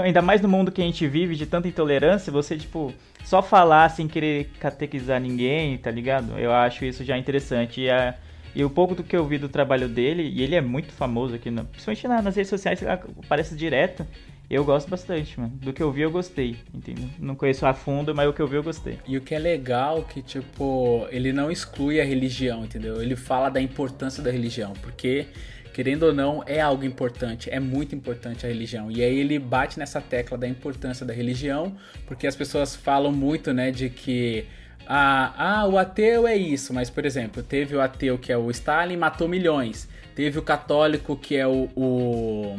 ainda 0.00 0.22
mais 0.22 0.40
no 0.40 0.48
mundo 0.48 0.70
que 0.72 0.80
a 0.80 0.84
gente 0.84 1.06
vive 1.06 1.34
de 1.36 1.46
tanta 1.46 1.68
intolerância, 1.68 2.32
você, 2.32 2.56
tipo, 2.56 2.92
só 3.24 3.42
falar 3.42 3.88
sem 3.90 4.08
querer 4.08 4.50
catequizar 4.58 5.20
ninguém, 5.20 5.76
tá 5.78 5.90
ligado? 5.90 6.38
Eu 6.38 6.52
acho 6.52 6.84
isso 6.84 7.04
já 7.04 7.18
interessante. 7.18 7.80
E, 7.82 7.90
a, 7.90 8.14
e 8.54 8.64
o 8.64 8.70
pouco 8.70 8.94
do 8.94 9.02
que 9.02 9.16
eu 9.16 9.26
vi 9.26 9.38
do 9.38 9.48
trabalho 9.48 9.88
dele, 9.88 10.22
e 10.22 10.42
ele 10.42 10.54
é 10.54 10.60
muito 10.60 10.92
famoso 10.92 11.34
aqui, 11.34 11.50
no, 11.50 11.64
principalmente 11.64 12.08
na- 12.08 12.22
nas 12.22 12.36
redes 12.36 12.50
sociais, 12.50 12.80
aparece 13.24 13.54
direto. 13.54 14.06
Eu 14.50 14.64
gosto 14.66 14.90
bastante, 14.90 15.40
mano. 15.40 15.52
Do 15.62 15.72
que 15.72 15.82
eu 15.82 15.90
vi, 15.90 16.02
eu 16.02 16.10
gostei, 16.10 16.56
entendeu? 16.74 17.06
Não 17.18 17.34
conheço 17.34 17.64
a 17.64 17.72
fundo, 17.72 18.14
mas 18.14 18.28
o 18.28 18.34
que 18.34 18.42
eu 18.42 18.46
vi, 18.46 18.56
eu 18.56 18.62
gostei. 18.62 18.98
E 19.08 19.16
o 19.16 19.20
que 19.22 19.34
é 19.34 19.38
legal 19.38 20.02
que, 20.02 20.20
tipo, 20.20 21.06
ele 21.10 21.32
não 21.32 21.50
exclui 21.50 22.02
a 22.02 22.04
religião, 22.04 22.62
entendeu? 22.62 23.00
Ele 23.00 23.16
fala 23.16 23.48
da 23.48 23.62
importância 23.62 24.22
da 24.22 24.30
religião, 24.30 24.74
porque, 24.82 25.26
querendo 25.72 26.04
ou 26.04 26.12
não, 26.12 26.42
é 26.46 26.60
algo 26.60 26.84
importante, 26.84 27.48
é 27.50 27.58
muito 27.60 27.94
importante 27.94 28.44
a 28.44 28.48
religião. 28.48 28.90
E 28.90 29.02
aí 29.02 29.18
ele 29.18 29.38
bate 29.38 29.78
nessa 29.78 30.00
tecla 30.00 30.36
da 30.38 30.46
importância 30.46 31.04
da 31.06 31.12
religião, 31.12 31.74
porque 32.06 32.26
as 32.26 32.36
pessoas 32.36 32.76
falam 32.76 33.12
muito, 33.12 33.52
né, 33.52 33.70
de 33.70 33.88
que. 33.90 34.44
Ah, 34.86 35.32
ah, 35.36 35.66
o 35.66 35.78
ateu 35.78 36.26
é 36.26 36.36
isso, 36.36 36.74
mas 36.74 36.90
por 36.90 37.06
exemplo, 37.06 37.42
teve 37.42 37.74
o 37.76 37.80
ateu 37.80 38.18
que 38.18 38.32
é 38.32 38.36
o 38.36 38.50
Stalin, 38.50 38.96
matou 38.96 39.28
milhões. 39.28 39.88
Teve 40.14 40.38
o 40.38 40.42
católico 40.42 41.16
que 41.16 41.36
é 41.36 41.46
o- 41.46 41.68
o 41.76 42.58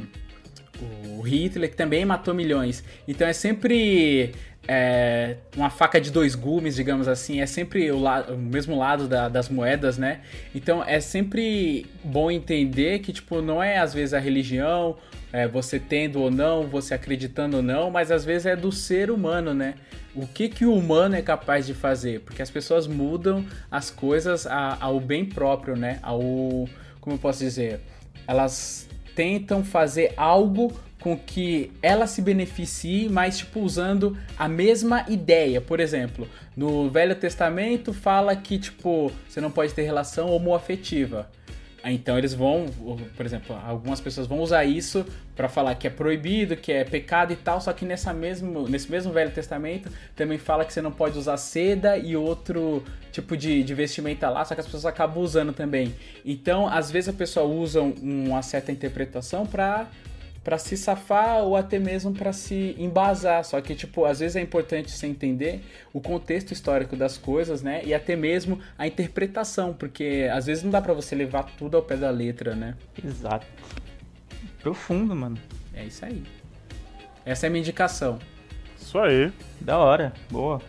o 1.17 1.22
Hitler, 1.22 1.70
que 1.70 1.75
também 1.77 2.03
matou 2.03 2.34
milhões. 2.34 2.84
Então 3.08 3.25
é 3.27 3.32
sempre 3.34 4.32
é, 4.67 5.38
uma 5.55 5.70
faca 5.70 6.00
de 6.00 6.10
dois 6.12 6.36
gumes, 6.36 6.75
digamos 6.75 7.08
assim. 7.08 7.41
É 7.41 7.46
sempre 7.46 7.91
o, 7.91 8.05
o 8.05 8.38
mesmo 8.38 8.77
lado 8.77 9.08
da- 9.08 9.27
das 9.29 9.50
moedas, 9.50 9.98
né? 9.98 10.22
Então 10.55 10.84
é 10.84 11.00
sempre 11.00 11.86
bom 12.03 12.32
entender 12.32 13.00
que, 13.00 13.12
tipo, 13.12 13.41
não 13.41 13.62
é 13.62 13.77
às 13.77 13.93
vezes 13.93 14.13
a 14.13 14.20
religião, 14.20 14.98
é, 15.32 15.48
você 15.48 15.79
tendo 15.79 16.22
ou 16.22 16.32
não, 16.32 16.63
você 16.67 16.93
acreditando 16.93 17.58
ou 17.58 17.63
não, 17.63 17.89
mas 17.91 18.12
às 18.12 18.24
vezes 18.24 18.46
é 18.46 18.55
do 18.55 18.72
ser 18.72 19.12
humano, 19.12 19.53
né? 19.53 19.75
O 20.15 20.27
que, 20.27 20.48
que 20.48 20.63
o 20.65 20.74
humano 20.75 21.15
é 21.15 21.22
capaz 21.22 21.65
de 21.65 21.74
fazer? 21.74 22.20
Porque 22.22 22.41
as 22.41 22.51
pessoas 22.51 22.86
mudam 22.86 23.43
as 23.72 23.89
coisas 23.89 24.46
ao 24.48 25.00
bem 25.00 25.25
próprio, 25.25 25.75
né? 25.75 26.00
Ao. 26.03 26.20
Como 27.01 27.15
eu 27.15 27.20
posso 27.20 27.39
dizer? 27.39 27.82
Elas 28.27 28.88
tentam 29.15 29.63
fazer 29.63 30.13
algo 30.15 30.72
com 31.03 31.17
que 31.17 31.69
ela 31.81 32.07
se 32.07 32.22
beneficie, 32.22 33.10
mas 33.10 33.38
tipo 33.38 33.60
usando 33.60 34.17
a 34.39 34.48
mesma 34.48 35.05
ideia. 35.10 35.60
Por 35.60 35.81
exemplo, 35.81 36.25
no 36.55 36.89
Velho 36.89 37.13
Testamento 37.13 37.91
fala 37.91 38.33
que 38.38 38.57
tipo 38.57 39.12
você 39.27 39.41
não 39.41 39.51
pode 39.51 39.74
ter 39.74 39.81
relação 39.81 40.29
homoafetiva. 40.29 41.29
Então 41.83 42.17
eles 42.17 42.33
vão, 42.33 42.67
por 43.17 43.25
exemplo, 43.25 43.53
algumas 43.67 44.00
pessoas 44.00 44.25
vão 44.25 44.39
usar 44.39 44.63
isso 44.63 45.05
para 45.36 45.50
falar 45.50 45.75
que 45.75 45.86
é 45.86 45.89
proibido, 45.89 46.55
que 46.55 46.72
é 46.72 46.86
pecado 46.86 47.33
e 47.33 47.36
tal, 47.36 47.60
só 47.60 47.74
que 47.74 47.83
nessa 47.83 48.13
mesmo, 48.13 48.69
nesse 48.69 48.89
mesmo 48.89 49.12
Velho 49.12 49.31
Testamento 49.31 49.89
também 50.15 50.38
fala 50.38 50.63
que 50.63 50.72
você 50.72 50.81
não 50.81 50.93
pode 50.93 51.19
usar 51.19 51.36
seda 51.36 51.98
e 51.98 52.15
outro 52.15 52.81
tipo 53.12 53.36
de, 53.36 53.62
de 53.62 53.74
vestimenta 53.74 54.29
lá, 54.29 54.45
só 54.45 54.55
que 54.55 54.62
as 54.62 54.65
pessoas 54.65 54.86
acabam 54.86 55.22
usando 55.22 55.51
também. 55.51 55.93
Então, 56.24 56.65
às 56.67 56.89
vezes 56.89 57.10
a 57.10 57.13
pessoa 57.13 57.45
usa 57.45 57.81
uma 57.81 58.41
certa 58.41 58.72
interpretação 58.72 59.45
para 59.45 59.88
para 60.43 60.57
se 60.57 60.75
safar 60.75 61.43
ou 61.43 61.55
até 61.55 61.79
mesmo 61.79 62.13
para 62.13 62.33
se 62.33 62.75
embasar. 62.77 63.43
Só 63.45 63.62
que, 63.62 63.73
tipo, 63.73 64.05
às 64.05 64.19
vezes 64.19 64.35
é 64.35 64.41
importante 64.41 64.91
você 64.91 65.07
entender 65.07 65.63
o 65.93 66.01
contexto 66.01 66.51
histórico 66.51 66.95
das 66.95 67.17
coisas, 67.17 67.62
né? 67.62 67.81
E 67.85 67.93
até 67.93 68.15
mesmo 68.15 68.59
a 68.77 68.85
interpretação, 68.85 69.73
porque 69.73 70.29
às 70.31 70.45
vezes 70.45 70.63
não 70.63 70.71
dá 70.71 70.81
para 70.81 70.93
você 70.93 71.15
levar 71.15 71.43
tudo 71.57 71.77
ao 71.77 71.83
pé 71.83 71.95
da 71.95 72.09
letra, 72.09 72.55
né? 72.55 72.75
Exato. 73.03 73.47
Profundo, 74.59 75.15
mano. 75.15 75.38
É 75.73 75.85
isso 75.85 76.05
aí. 76.05 76.23
Essa 77.25 77.45
é 77.45 77.47
a 77.47 77.50
minha 77.50 77.62
indicação. 77.62 78.19
Isso 78.77 79.00
aí. 79.00 79.31
Da 79.62 79.77
hora. 79.77 80.13
Boa. 80.29 80.62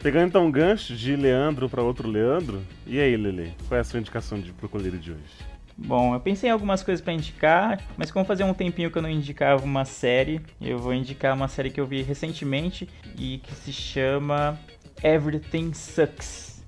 Pegando 0.00 0.28
então 0.28 0.46
um 0.46 0.50
gancho 0.50 0.96
de 0.96 1.14
Leandro 1.14 1.68
para 1.68 1.82
outro 1.82 2.08
Leandro. 2.08 2.62
E 2.86 2.98
aí, 2.98 3.16
Lele? 3.16 3.54
Qual 3.68 3.78
é 3.78 3.80
a 3.80 3.84
sua 3.84 4.00
indicação 4.00 4.40
de 4.40 4.52
pro 4.52 4.68
colírio 4.68 4.98
de 4.98 5.12
hoje? 5.12 5.51
Bom, 5.84 6.14
eu 6.14 6.20
pensei 6.20 6.48
em 6.48 6.52
algumas 6.52 6.82
coisas 6.82 7.02
pra 7.02 7.12
indicar, 7.12 7.80
mas 7.96 8.10
como 8.10 8.24
fazia 8.24 8.46
um 8.46 8.54
tempinho 8.54 8.90
que 8.90 8.96
eu 8.96 9.02
não 9.02 9.10
indicava 9.10 9.64
uma 9.64 9.84
série, 9.84 10.40
eu 10.60 10.78
vou 10.78 10.94
indicar 10.94 11.34
uma 11.34 11.48
série 11.48 11.70
que 11.70 11.80
eu 11.80 11.86
vi 11.86 12.02
recentemente 12.02 12.88
e 13.18 13.38
que 13.38 13.52
se 13.52 13.72
chama 13.72 14.58
Everything 15.02 15.74
Sucks. 15.74 16.62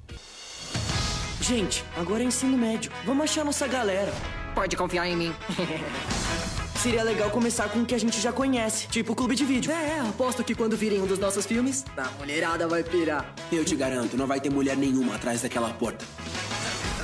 Gente, 1.41 1.85
agora 1.97 2.23
é 2.23 2.27
ensino 2.27 2.59
médio. 2.59 2.91
Vamos 3.05 3.25
achar 3.25 3.45
nossa 3.45 3.69
galera. 3.69 4.13
Pode 4.55 4.77
confiar 4.77 5.07
em 5.07 5.17
mim. 5.17 5.33
Seria 6.77 7.03
legal 7.03 7.31
começar 7.31 7.69
com 7.69 7.81
o 7.81 7.87
que 7.87 7.95
a 7.95 7.99
gente 7.99 8.21
já 8.21 8.33
conhece, 8.33 8.89
tipo 8.89 9.13
o 9.13 9.17
clube 9.17 9.35
de 9.35 9.45
vídeo. 9.45 9.73
É, 9.73 10.01
aposto 10.01 10.43
que 10.43 10.55
quando 10.55 10.77
virem 10.77 11.01
um 11.01 11.07
dos 11.07 11.19
nossos 11.19 11.47
filmes, 11.47 11.85
a 11.97 12.11
mulherada 12.19 12.67
vai 12.67 12.83
pirar. 12.83 13.33
Eu 13.51 13.65
te 13.65 13.77
garanto, 13.77 14.17
não 14.17 14.27
vai 14.27 14.41
ter 14.41 14.51
mulher 14.51 14.77
nenhuma 14.77 15.15
atrás 15.15 15.41
daquela 15.41 15.71
porta. 15.71 16.05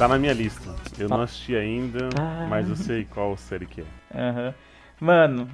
Tá 0.00 0.08
na 0.08 0.18
minha 0.18 0.32
lista. 0.32 0.74
Eu 0.98 1.10
não 1.10 1.20
assisti 1.20 1.54
ainda, 1.54 2.08
mas 2.48 2.70
eu 2.70 2.74
sei 2.74 3.04
qual 3.04 3.36
série 3.36 3.66
que 3.66 3.82
é. 3.82 3.84
Aham. 4.18 4.54
Mano, 4.98 5.46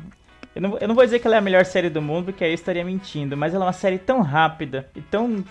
eu 0.55 0.63
não, 0.63 0.79
eu 0.79 0.87
não 0.87 0.95
vou 0.95 1.05
dizer 1.05 1.19
que 1.19 1.27
ela 1.27 1.35
é 1.35 1.39
a 1.41 1.43
melhor 1.43 1.65
série 1.65 1.91
do 1.91 2.01
mundo, 2.01 2.27
porque 2.27 2.45
aí 2.45 2.53
eu 2.53 2.55
estaria 2.55 2.85
mentindo, 2.85 3.37
mas 3.37 3.55
ela 3.55 3.65
é 3.65 3.67
uma 3.67 3.73
série 3.73 3.99
tão 3.99 4.21
rápida 4.21 4.89
e 4.95 5.01
tão, 5.03 5.45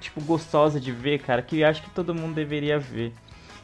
tipo, 0.00 0.20
gostosa 0.22 0.80
de 0.80 0.90
ver, 0.90 1.20
cara, 1.20 1.42
que 1.42 1.60
eu 1.60 1.68
acho 1.68 1.80
que 1.80 1.90
todo 1.90 2.12
mundo 2.12 2.34
deveria 2.34 2.76
ver. 2.76 3.14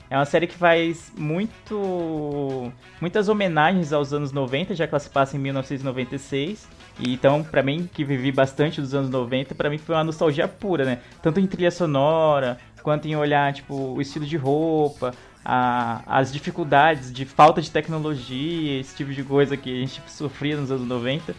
É 0.09 0.17
uma 0.17 0.25
série 0.25 0.47
que 0.47 0.55
faz 0.55 1.13
muito 1.19 2.73
muitas 3.01 3.29
homenagens 3.29 3.93
aos 3.93 4.13
anos 4.13 4.31
90, 4.31 4.73
já 4.77 4.87
que 4.87 4.95
ela 4.95 5.01
se 5.01 5.11
passa 5.11 5.37
em 5.37 5.41
1996. 5.41 6.69
E 7.01 7.13
então, 7.13 7.43
pra 7.43 7.61
mim, 7.61 7.91
que 7.93 8.05
vivi 8.05 8.31
bastante 8.31 8.81
dos 8.81 8.95
anos 8.95 9.11
90, 9.11 9.53
pra 9.53 9.69
mim 9.69 9.79
foi 9.79 9.97
uma 9.97 10.05
nostalgia 10.05 10.47
pura, 10.47 10.85
né? 10.85 11.01
Tanto 11.21 11.41
em 11.41 11.47
trilha 11.47 11.73
sonora, 11.73 12.57
quanto 12.87 13.09
em 13.09 13.17
olhar, 13.17 13.53
tipo, 13.53 13.75
o 13.75 14.01
estilo 14.01 14.25
de 14.25 14.37
roupa, 14.37 15.13
a, 15.45 16.03
as 16.07 16.33
dificuldades 16.33 17.13
de 17.13 17.25
falta 17.25 17.61
de 17.61 17.69
tecnologia, 17.69 18.79
esse 18.79 18.95
tipo 18.95 19.13
de 19.13 19.25
coisa 19.25 19.57
que 19.57 19.77
a 19.77 19.81
gente 19.81 20.01
sofria 20.07 20.57
nos 20.57 20.71
anos 20.71 20.87
90. 20.87 21.35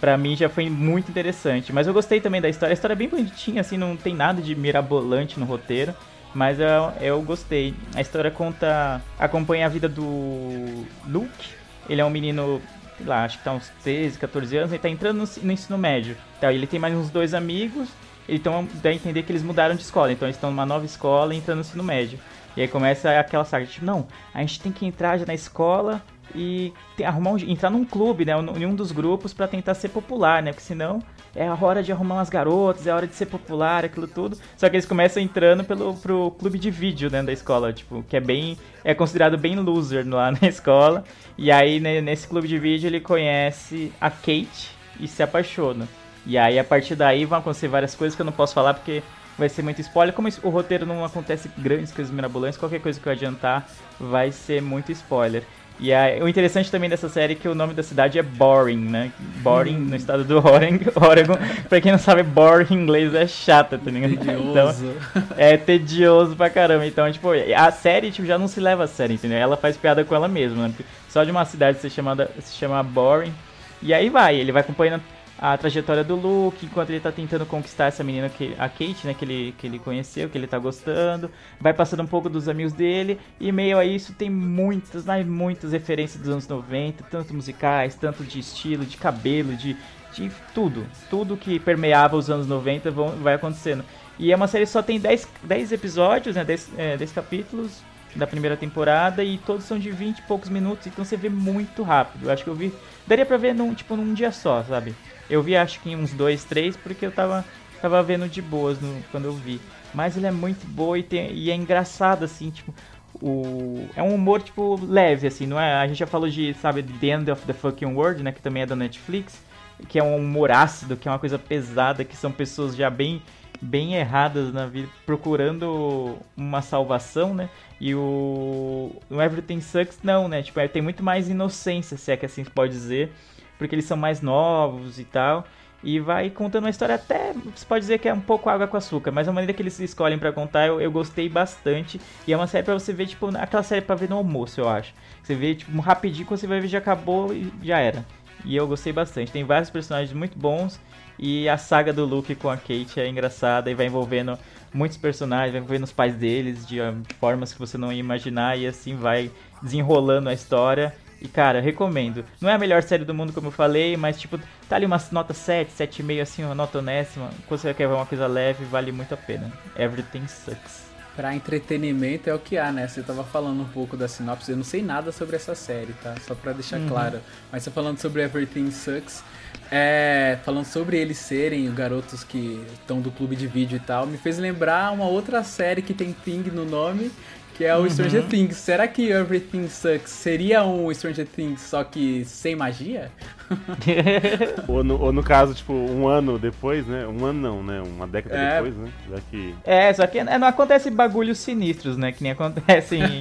Pra 0.00 0.18
mim 0.18 0.34
já 0.34 0.48
foi 0.48 0.68
muito 0.68 1.08
interessante. 1.08 1.72
Mas 1.72 1.86
eu 1.86 1.94
gostei 1.94 2.20
também 2.20 2.40
da 2.40 2.48
história. 2.48 2.72
A 2.72 2.74
história 2.74 2.94
é 2.94 2.96
bem 2.96 3.08
bonitinha, 3.08 3.60
assim, 3.60 3.76
não 3.76 3.96
tem 3.96 4.12
nada 4.12 4.42
de 4.42 4.56
mirabolante 4.56 5.38
no 5.38 5.46
roteiro. 5.46 5.94
Mas 6.34 6.58
eu, 6.58 6.92
eu 7.00 7.22
gostei. 7.22 7.76
A 7.94 8.00
história 8.00 8.32
conta. 8.32 9.00
acompanha 9.20 9.66
a 9.66 9.68
vida 9.68 9.88
do 9.88 10.84
Luke. 11.06 11.50
Ele 11.88 12.00
é 12.00 12.04
um 12.04 12.10
menino, 12.10 12.60
sei 12.96 13.06
lá, 13.06 13.24
acho 13.24 13.38
que 13.38 13.44
tá 13.44 13.52
uns 13.52 13.68
13, 13.84 14.18
14 14.18 14.56
anos, 14.56 14.72
ele 14.72 14.82
tá 14.82 14.88
entrando 14.88 15.18
no, 15.18 15.28
no 15.44 15.52
ensino 15.52 15.78
médio. 15.78 16.16
Então, 16.38 16.50
ele 16.50 16.66
tem 16.66 16.80
mais 16.80 16.92
uns 16.92 17.08
dois 17.08 17.34
amigos. 17.34 17.88
Então 18.28 18.68
dá 18.82 18.90
a 18.90 18.94
entender 18.94 19.22
que 19.22 19.32
eles 19.32 19.42
mudaram 19.42 19.74
de 19.74 19.82
escola. 19.82 20.12
Então 20.12 20.26
eles 20.26 20.36
estão 20.36 20.50
numa 20.50 20.66
nova 20.66 20.84
escola 20.84 21.34
e 21.34 21.38
entrando 21.38 21.58
no 21.58 21.62
ensino 21.62 21.82
médio. 21.82 22.18
E 22.56 22.62
aí 22.62 22.68
começa 22.68 23.18
aquela 23.18 23.44
saga, 23.44 23.66
tipo, 23.66 23.86
não, 23.86 24.06
a 24.34 24.40
gente 24.40 24.60
tem 24.60 24.72
que 24.72 24.84
entrar 24.84 25.16
já 25.16 25.24
na 25.24 25.34
escola 25.34 26.02
e 26.34 26.72
arrumar 27.04 27.30
um, 27.30 27.38
entrar 27.38 27.70
num 27.70 27.84
clube, 27.84 28.24
né, 28.24 28.32
em 28.56 28.66
um 28.66 28.74
dos 28.74 28.92
grupos 28.92 29.32
para 29.32 29.46
tentar 29.46 29.74
ser 29.74 29.88
popular, 29.90 30.42
né, 30.42 30.52
porque 30.52 30.66
senão 30.66 31.00
é 31.34 31.46
a 31.46 31.54
hora 31.54 31.82
de 31.82 31.92
arrumar 31.92 32.16
umas 32.16 32.28
garotas, 32.28 32.86
é 32.86 32.90
a 32.90 32.96
hora 32.96 33.06
de 33.06 33.14
ser 33.14 33.26
popular, 33.26 33.84
aquilo 33.84 34.08
tudo. 34.08 34.36
Só 34.56 34.68
que 34.68 34.74
eles 34.74 34.86
começam 34.86 35.22
entrando 35.22 35.62
pelo 35.62 35.94
pro 35.94 36.32
clube 36.32 36.58
de 36.58 36.70
vídeo, 36.70 37.08
né, 37.10 37.22
da 37.22 37.32
escola, 37.32 37.72
tipo, 37.72 38.02
que 38.08 38.16
é 38.16 38.20
bem 38.20 38.58
é 38.84 38.94
considerado 38.94 39.38
bem 39.38 39.54
loser 39.56 40.04
lá 40.08 40.32
na 40.42 40.48
escola. 40.48 41.04
E 41.36 41.52
aí 41.52 41.78
né, 41.78 42.00
nesse 42.00 42.26
clube 42.26 42.48
de 42.48 42.58
vídeo 42.58 42.88
ele 42.88 43.00
conhece 43.00 43.92
a 44.00 44.10
Kate 44.10 44.70
e 44.98 45.06
se 45.06 45.22
apaixona. 45.22 45.86
E 46.28 46.36
aí 46.36 46.58
a 46.58 46.64
partir 46.64 46.94
daí 46.94 47.24
vão 47.24 47.38
acontecer 47.38 47.68
várias 47.68 47.94
coisas 47.94 48.14
que 48.14 48.20
eu 48.20 48.26
não 48.26 48.32
posso 48.32 48.52
falar 48.52 48.74
porque 48.74 49.02
vai 49.38 49.48
ser 49.48 49.62
muito 49.62 49.80
spoiler. 49.80 50.14
Como 50.14 50.28
o 50.42 50.50
roteiro 50.50 50.84
não 50.84 51.02
acontece 51.02 51.50
grandes 51.56 51.90
coisas 51.90 52.12
mirabolantes, 52.12 52.58
qualquer 52.58 52.80
coisa 52.80 53.00
que 53.00 53.06
eu 53.06 53.12
adiantar 53.12 53.66
vai 53.98 54.30
ser 54.30 54.60
muito 54.60 54.92
spoiler. 54.92 55.42
E 55.80 55.92
aí, 55.92 56.20
o 56.20 56.28
interessante 56.28 56.70
também 56.70 56.90
dessa 56.90 57.08
série 57.08 57.34
é 57.34 57.36
que 57.36 57.48
o 57.48 57.54
nome 57.54 57.72
da 57.72 57.84
cidade 57.84 58.18
é 58.18 58.22
Boring, 58.22 58.90
né? 58.90 59.12
Boring 59.42 59.78
no 59.78 59.94
estado 59.94 60.22
do 60.24 60.36
Oregon. 60.44 61.38
Pra 61.68 61.80
quem 61.80 61.92
não 61.92 61.98
sabe, 61.98 62.24
boring 62.24 62.66
em 62.68 62.74
inglês 62.74 63.14
é 63.14 63.26
chata, 63.28 63.78
tá 63.78 63.90
ligado? 63.90 64.16
Tedioso. 64.16 64.84
Então, 64.84 65.22
é 65.38 65.56
tedioso 65.56 66.36
pra 66.36 66.50
caramba. 66.50 66.84
Então, 66.84 67.10
tipo, 67.10 67.28
a 67.56 67.70
série 67.70 68.10
tipo, 68.10 68.26
já 68.26 68.36
não 68.36 68.48
se 68.48 68.60
leva 68.60 68.84
a 68.84 68.86
sério, 68.88 69.14
entendeu? 69.14 69.38
Ela 69.38 69.56
faz 69.56 69.76
piada 69.76 70.04
com 70.04 70.14
ela 70.16 70.26
mesma, 70.26 70.66
né? 70.66 70.74
Só 71.08 71.22
de 71.22 71.30
uma 71.30 71.44
cidade 71.44 71.78
ser 71.78 71.90
chamada, 71.90 72.28
se 72.40 72.56
chama 72.56 72.82
Boring. 72.82 73.32
E 73.80 73.94
aí 73.94 74.10
vai, 74.10 74.34
ele 74.34 74.50
vai 74.50 74.62
acompanhando 74.62 75.00
a 75.38 75.56
trajetória 75.56 76.02
do 76.02 76.16
Luke, 76.16 76.66
enquanto 76.66 76.90
ele 76.90 76.98
tá 76.98 77.12
tentando 77.12 77.46
conquistar 77.46 77.86
essa 77.86 78.02
menina, 78.02 78.28
que, 78.28 78.54
a 78.58 78.68
Kate, 78.68 79.06
né, 79.06 79.14
que 79.14 79.24
ele, 79.24 79.54
que 79.56 79.66
ele 79.66 79.78
conheceu, 79.78 80.28
que 80.28 80.36
ele 80.36 80.48
tá 80.48 80.58
gostando, 80.58 81.30
vai 81.60 81.72
passando 81.72 82.02
um 82.02 82.06
pouco 82.06 82.28
dos 82.28 82.48
amigos 82.48 82.72
dele, 82.72 83.20
e 83.38 83.52
meio 83.52 83.78
a 83.78 83.84
isso 83.84 84.12
tem 84.12 84.28
muitas, 84.28 85.04
mas 85.04 85.24
muitas 85.24 85.72
referências 85.72 86.20
dos 86.20 86.30
anos 86.30 86.48
90, 86.48 87.04
tanto 87.04 87.32
musicais, 87.32 87.94
tanto 87.94 88.24
de 88.24 88.40
estilo, 88.40 88.84
de 88.84 88.96
cabelo, 88.96 89.54
de, 89.54 89.76
de 90.12 90.30
tudo, 90.52 90.84
tudo 91.08 91.36
que 91.36 91.60
permeava 91.60 92.16
os 92.16 92.28
anos 92.28 92.48
90 92.48 92.90
vão, 92.90 93.10
vai 93.10 93.34
acontecendo. 93.34 93.84
E 94.18 94.32
é 94.32 94.36
uma 94.36 94.48
série 94.48 94.64
que 94.64 94.72
só 94.72 94.82
tem 94.82 94.98
10, 94.98 95.28
10 95.44 95.70
episódios, 95.70 96.34
né, 96.34 96.44
10, 96.44 96.70
é, 96.76 96.96
10 96.96 97.12
capítulos, 97.12 97.80
da 98.16 98.26
primeira 98.26 98.56
temporada 98.56 99.22
e 99.22 99.38
todos 99.38 99.64
são 99.64 99.78
de 99.78 99.90
20 99.90 100.18
e 100.18 100.22
poucos 100.22 100.48
minutos, 100.48 100.86
então 100.86 101.04
você 101.04 101.16
vê 101.16 101.28
muito 101.28 101.82
rápido. 101.82 102.26
Eu 102.26 102.32
acho 102.32 102.42
que 102.42 102.50
eu 102.50 102.54
vi. 102.54 102.72
Daria 103.06 103.24
pra 103.24 103.36
ver 103.36 103.54
num, 103.54 103.74
tipo, 103.74 103.96
num 103.96 104.12
dia 104.12 104.32
só, 104.32 104.64
sabe? 104.64 104.94
Eu 105.28 105.42
vi 105.42 105.56
acho 105.56 105.80
que 105.80 105.94
uns 105.94 106.12
dois, 106.12 106.44
três, 106.44 106.76
porque 106.76 107.06
eu 107.06 107.12
tava, 107.12 107.44
tava 107.80 108.02
vendo 108.02 108.28
de 108.28 108.40
boas 108.40 108.80
no, 108.80 109.02
quando 109.10 109.26
eu 109.26 109.32
vi. 109.32 109.60
Mas 109.92 110.16
ele 110.16 110.26
é 110.26 110.30
muito 110.30 110.66
boa 110.66 110.98
e, 110.98 111.02
tem, 111.02 111.32
e 111.32 111.50
é 111.50 111.54
engraçado, 111.54 112.24
assim, 112.24 112.50
tipo. 112.50 112.74
O, 113.20 113.88
é 113.96 114.02
um 114.02 114.14
humor, 114.14 114.40
tipo, 114.40 114.78
leve, 114.84 115.26
assim, 115.26 115.46
não 115.46 115.58
é? 115.58 115.74
A 115.74 115.86
gente 115.88 115.98
já 115.98 116.06
falou 116.06 116.28
de, 116.28 116.54
sabe, 116.54 116.82
The 116.82 117.06
End 117.06 117.30
of 117.30 117.44
the 117.46 117.52
Fucking 117.52 117.94
World, 117.94 118.22
né? 118.22 118.30
Que 118.30 118.40
também 118.40 118.62
é 118.62 118.66
da 118.66 118.76
Netflix. 118.76 119.42
Que 119.88 119.98
é 119.98 120.02
um 120.02 120.16
humor 120.16 120.50
ácido, 120.50 120.96
que 120.96 121.08
é 121.08 121.10
uma 121.10 121.18
coisa 121.18 121.38
pesada, 121.38 122.04
que 122.04 122.16
são 122.16 122.30
pessoas 122.30 122.76
já 122.76 122.90
bem 122.90 123.22
bem 123.60 123.94
erradas 123.94 124.52
na 124.52 124.66
vida, 124.66 124.88
procurando 125.04 126.16
uma 126.36 126.62
salvação, 126.62 127.34
né? 127.34 127.48
E 127.80 127.94
o, 127.94 128.92
o 129.10 129.22
Everything 129.22 129.60
Sucks 129.60 129.98
não, 130.02 130.28
né? 130.28 130.42
Tipo, 130.42 130.60
é, 130.60 130.68
tem 130.68 130.82
muito 130.82 131.02
mais 131.02 131.28
inocência, 131.28 131.96
se 131.96 132.12
é 132.12 132.16
que 132.16 132.26
assim 132.26 132.44
se 132.44 132.50
pode 132.50 132.72
dizer, 132.72 133.12
porque 133.58 133.74
eles 133.74 133.84
são 133.84 133.96
mais 133.96 134.22
novos 134.22 134.98
e 134.98 135.04
tal. 135.04 135.44
E 135.82 136.00
vai 136.00 136.28
contando 136.28 136.64
uma 136.64 136.70
história 136.70 136.96
até, 136.96 137.32
você 137.32 137.64
pode 137.64 137.82
dizer 137.82 137.98
que 137.98 138.08
é 138.08 138.12
um 138.12 138.20
pouco 138.20 138.48
água 138.48 138.66
com 138.66 138.76
açúcar, 138.76 139.12
mas 139.12 139.28
a 139.28 139.32
maneira 139.32 139.52
que 139.52 139.62
eles 139.62 139.78
escolhem 139.78 140.18
para 140.18 140.32
contar 140.32 140.66
eu, 140.66 140.80
eu 140.80 140.90
gostei 140.90 141.28
bastante. 141.28 142.00
E 142.26 142.32
é 142.32 142.36
uma 142.36 142.48
série 142.48 142.64
para 142.64 142.74
você 142.74 142.92
ver, 142.92 143.06
tipo, 143.06 143.28
aquela 143.36 143.62
série 143.62 143.82
para 143.82 143.94
ver 143.94 144.08
no 144.08 144.16
almoço, 144.16 144.60
eu 144.60 144.68
acho. 144.68 144.92
Você 145.22 145.36
vê, 145.36 145.54
tipo, 145.54 145.78
rapidinho, 145.80 146.26
quando 146.26 146.40
você 146.40 146.46
vai 146.48 146.60
ver 146.60 146.68
já 146.68 146.78
acabou 146.78 147.32
e 147.32 147.52
já 147.62 147.78
era. 147.78 148.04
E 148.44 148.56
eu 148.56 148.66
gostei 148.66 148.92
bastante. 148.92 149.30
Tem 149.30 149.44
vários 149.44 149.70
personagens 149.70 150.12
muito 150.12 150.36
bons. 150.38 150.80
E 151.18 151.48
a 151.48 151.56
saga 151.56 151.92
do 151.92 152.04
Luke 152.04 152.34
com 152.36 152.48
a 152.48 152.56
Kate 152.56 153.00
é 153.00 153.08
engraçada 153.08 153.70
e 153.70 153.74
vai 153.74 153.86
envolvendo 153.86 154.38
muitos 154.72 154.96
personagens, 154.96 155.50
vai 155.50 155.60
envolvendo 155.60 155.84
os 155.84 155.92
pais 155.92 156.14
deles 156.14 156.66
de 156.66 156.80
um, 156.80 157.02
formas 157.18 157.52
que 157.52 157.58
você 157.58 157.76
não 157.76 157.92
ia 157.92 157.98
imaginar 157.98 158.56
e 158.56 158.66
assim 158.66 158.94
vai 158.94 159.30
desenrolando 159.60 160.28
a 160.28 160.32
história. 160.32 160.94
E 161.20 161.26
cara, 161.28 161.60
recomendo. 161.60 162.24
Não 162.40 162.48
é 162.48 162.52
a 162.54 162.58
melhor 162.58 162.82
série 162.82 163.04
do 163.04 163.12
mundo, 163.14 163.32
como 163.32 163.48
eu 163.48 163.52
falei, 163.52 163.96
mas 163.96 164.20
tipo, 164.20 164.38
tá 164.68 164.76
ali 164.76 164.86
uma 164.86 165.02
nota 165.10 165.34
7, 165.34 165.70
7,5 165.72 166.20
assim, 166.22 166.44
uma 166.44 166.54
nota 166.54 166.78
onésima. 166.78 167.30
Quando 167.46 167.60
você 167.60 167.74
quer 167.74 167.88
ver 167.88 167.94
uma 167.94 168.06
coisa 168.06 168.26
leve, 168.26 168.64
vale 168.64 168.92
muito 168.92 169.12
a 169.14 169.16
pena. 169.16 169.52
Everything 169.76 170.26
Sucks. 170.28 170.86
Pra 171.16 171.34
entretenimento 171.34 172.30
é 172.30 172.34
o 172.34 172.38
que 172.38 172.56
há, 172.56 172.70
né? 172.70 172.86
Você 172.86 173.02
tava 173.02 173.24
falando 173.24 173.60
um 173.62 173.68
pouco 173.68 173.96
da 173.96 174.06
sinopse, 174.06 174.52
eu 174.52 174.56
não 174.56 174.62
sei 174.62 174.80
nada 174.82 175.10
sobre 175.10 175.34
essa 175.34 175.52
série, 175.56 175.92
tá? 175.94 176.14
Só 176.24 176.32
pra 176.36 176.52
deixar 176.52 176.78
Uhum. 176.78 176.86
claro. 176.88 177.20
Mas 177.50 177.64
você 177.64 177.72
falando 177.72 177.98
sobre 177.98 178.22
Everything 178.22 178.70
Sucks, 178.70 179.24
é, 179.68 180.38
falando 180.44 180.64
sobre 180.64 180.96
eles 180.96 181.18
serem 181.18 181.68
garotos 181.74 182.22
que 182.22 182.64
estão 182.72 183.00
do 183.00 183.10
clube 183.10 183.34
de 183.34 183.48
vídeo 183.48 183.76
e 183.76 183.80
tal, 183.80 184.06
me 184.06 184.16
fez 184.16 184.38
lembrar 184.38 184.92
uma 184.92 185.06
outra 185.06 185.42
série 185.42 185.82
que 185.82 185.92
tem 185.92 186.12
Thing 186.12 186.44
no 186.52 186.64
nome, 186.64 187.10
que 187.58 187.64
é 187.64 187.76
o 187.76 187.80
Uhum. 187.80 187.90
Stranger 187.90 188.22
Things. 188.26 188.56
Será 188.56 188.86
que 188.88 189.10
Everything 189.10 189.68
Sucks 189.68 190.10
seria 190.12 190.64
um 190.64 190.94
Stranger 190.94 191.26
Things 191.26 191.60
só 191.60 191.82
que 191.84 192.24
sem 192.24 192.54
magia? 192.56 193.10
Ou 194.68 194.84
no, 194.84 195.00
ou 195.00 195.12
no 195.12 195.22
caso, 195.22 195.54
tipo, 195.54 195.72
um 195.72 196.06
ano 196.06 196.38
depois, 196.38 196.86
né? 196.86 197.06
Um 197.06 197.24
ano 197.24 197.40
não, 197.40 197.62
né? 197.62 197.80
Uma 197.80 198.06
década 198.06 198.36
É. 198.36 198.54
depois, 198.62 198.76
né? 198.76 198.90
Já 199.10 199.16
que. 199.30 199.54
É, 199.64 199.92
só 199.92 200.06
que 200.06 200.22
não 200.22 200.46
acontece 200.46 200.90
bagulhos 200.90 201.38
sinistros, 201.38 201.96
né? 201.96 202.12
Que 202.12 202.22
nem 202.22 202.32
acontece 202.32 202.96
em- 202.96 203.20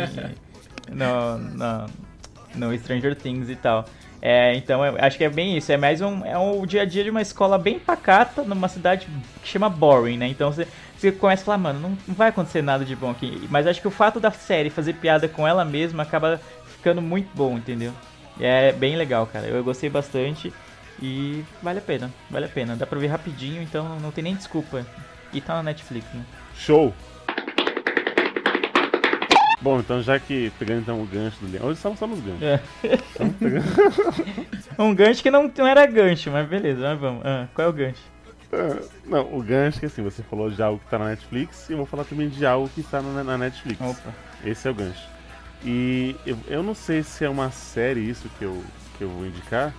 no, 0.92 1.38
no, 1.38 1.86
no 2.70 2.78
Stranger 2.80 3.16
Things 3.16 3.50
e 3.50 3.56
tal. 3.56 3.86
É, 4.22 4.56
então 4.56 4.84
eu 4.84 4.96
acho 5.00 5.18
que 5.18 5.24
é 5.24 5.30
bem 5.30 5.58
isso. 5.58 5.72
É 5.72 5.78
mais 5.78 6.02
um, 6.02 6.26
é 6.26 6.38
um 6.38 6.66
dia 6.66 6.82
a 6.82 6.86
dia 6.86 7.04
de 7.04 7.10
uma 7.10 7.22
escola 7.22 7.58
bem 7.58 7.80
pacata 7.80 8.42
numa 8.44 8.68
cidade 8.68 9.08
que 9.42 9.48
chama 9.48 9.70
Boring, 9.70 10.18
né? 10.18 10.28
Então 10.28 10.52
você, 10.52 10.68
você 10.98 11.12
começa 11.12 11.44
a 11.44 11.46
falar, 11.46 11.58
mano, 11.58 11.80
não, 11.80 11.98
não 12.08 12.16
vai 12.16 12.30
acontecer 12.30 12.62
nada 12.62 12.84
de 12.84 12.96
bom 12.96 13.12
aqui. 13.12 13.48
Mas 13.50 13.68
acho 13.68 13.82
que 13.82 13.88
o 13.88 13.92
fato 13.92 14.20
da 14.20 14.32
série 14.32 14.70
fazer 14.70 14.94
piada 14.94 15.28
com 15.28 15.48
ela 15.48 15.64
mesma 15.64 16.04
acaba 16.04 16.40
ficando 16.68 17.02
muito 17.02 17.30
bom, 17.36 17.58
entendeu? 17.58 17.94
E 18.40 18.46
é 18.46 18.72
bem 18.72 18.96
legal, 18.96 19.26
cara. 19.28 19.46
Eu 19.48 19.64
gostei 19.64 19.90
bastante 19.90 20.54
e 21.02 21.44
vale 21.62 21.80
a 21.80 21.82
pena, 21.82 22.12
vale 22.30 22.46
a 22.46 22.50
pena. 22.50 22.76
Dá 22.76 22.86
pra 22.86 23.00
ver 23.00 23.08
rapidinho, 23.08 23.62
então 23.62 24.00
não 24.00 24.12
tem 24.12 24.24
nem 24.24 24.36
desculpa. 24.36 24.86
E 25.34 25.42
tá 25.42 25.56
na 25.56 25.64
Netflix, 25.64 26.08
né? 26.14 26.22
Show! 26.56 26.94
Bom, 29.60 29.80
então 29.80 30.02
já 30.02 30.20
que 30.20 30.52
pegando 30.60 30.82
então 30.82 31.02
o 31.02 31.06
gancho 31.06 31.38
do 31.42 31.52
Leão. 31.52 31.66
Hoje 31.66 31.78
estamos 31.78 31.98
só 32.00 32.06
nos 32.08 32.20
ganchos. 32.20 32.42
É. 32.44 32.62
Estamos 32.84 33.36
pegando- 33.38 33.66
Um 34.80 34.94
gancho 34.94 35.22
que 35.24 35.32
não, 35.32 35.52
não 35.58 35.68
era 35.68 35.86
gancho, 35.88 36.30
mas 36.32 36.48
beleza, 36.48 36.80
mas 36.80 37.00
vamos. 37.00 37.26
Ah, 37.26 37.48
qual 37.54 37.68
é 37.68 37.70
o 37.70 37.74
gancho? 37.74 38.02
Ah, 38.52 38.82
Não, 39.06 39.38
o 39.38 39.42
gancho 39.42 39.80
que 39.80 39.86
assim, 39.86 40.02
você 40.02 40.24
falou 40.24 40.50
de 40.50 40.62
algo 40.62 40.80
que 40.80 40.90
tá 40.90 40.98
na 40.98 41.10
Netflix 41.10 41.70
e 41.70 41.74
eu 41.74 41.78
vou 41.78 41.86
falar 41.86 42.04
também 42.06 42.30
de 42.30 42.46
algo 42.46 42.70
que 42.70 42.82
está 42.82 43.02
na, 43.02 43.24
na 43.24 43.38
Netflix. 43.38 43.80
Opa. 43.82 44.14
Esse 44.46 44.68
é 44.68 44.72
o 44.72 44.74
gancho. 44.74 45.08
E 45.66 46.16
eu, 46.26 46.38
eu 46.48 46.64
não 46.64 46.76
sei 46.76 47.04
se 47.04 47.26
é 47.26 47.30
uma 47.30 47.52
série 47.52 48.00
isso 48.02 48.30
que 48.38 48.46
eu, 48.46 48.64
que 48.98 49.04
eu 49.04 49.10
vou 49.10 49.26
indicar, 49.26 49.74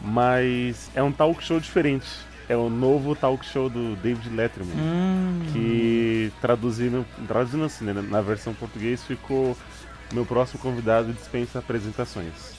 mas 0.00 0.90
é 0.94 1.02
um 1.02 1.12
talk 1.12 1.42
show 1.42 1.60
diferente. 1.60 2.06
É 2.48 2.56
o 2.56 2.70
novo 2.70 3.14
talk 3.16 3.44
show 3.44 3.68
do 3.68 3.96
David 3.96 4.30
Letterman. 4.30 4.76
Hum. 4.76 5.40
Que 5.52 6.32
traduzindo, 6.40 7.04
traduzindo 7.26 7.64
assim, 7.64 7.84
né, 7.84 7.92
na 7.92 8.20
versão 8.20 8.54
português 8.54 9.02
ficou 9.02 9.56
meu 10.12 10.24
próximo 10.24 10.60
convidado 10.60 11.12
dispensa 11.12 11.58
apresentações. 11.58 12.55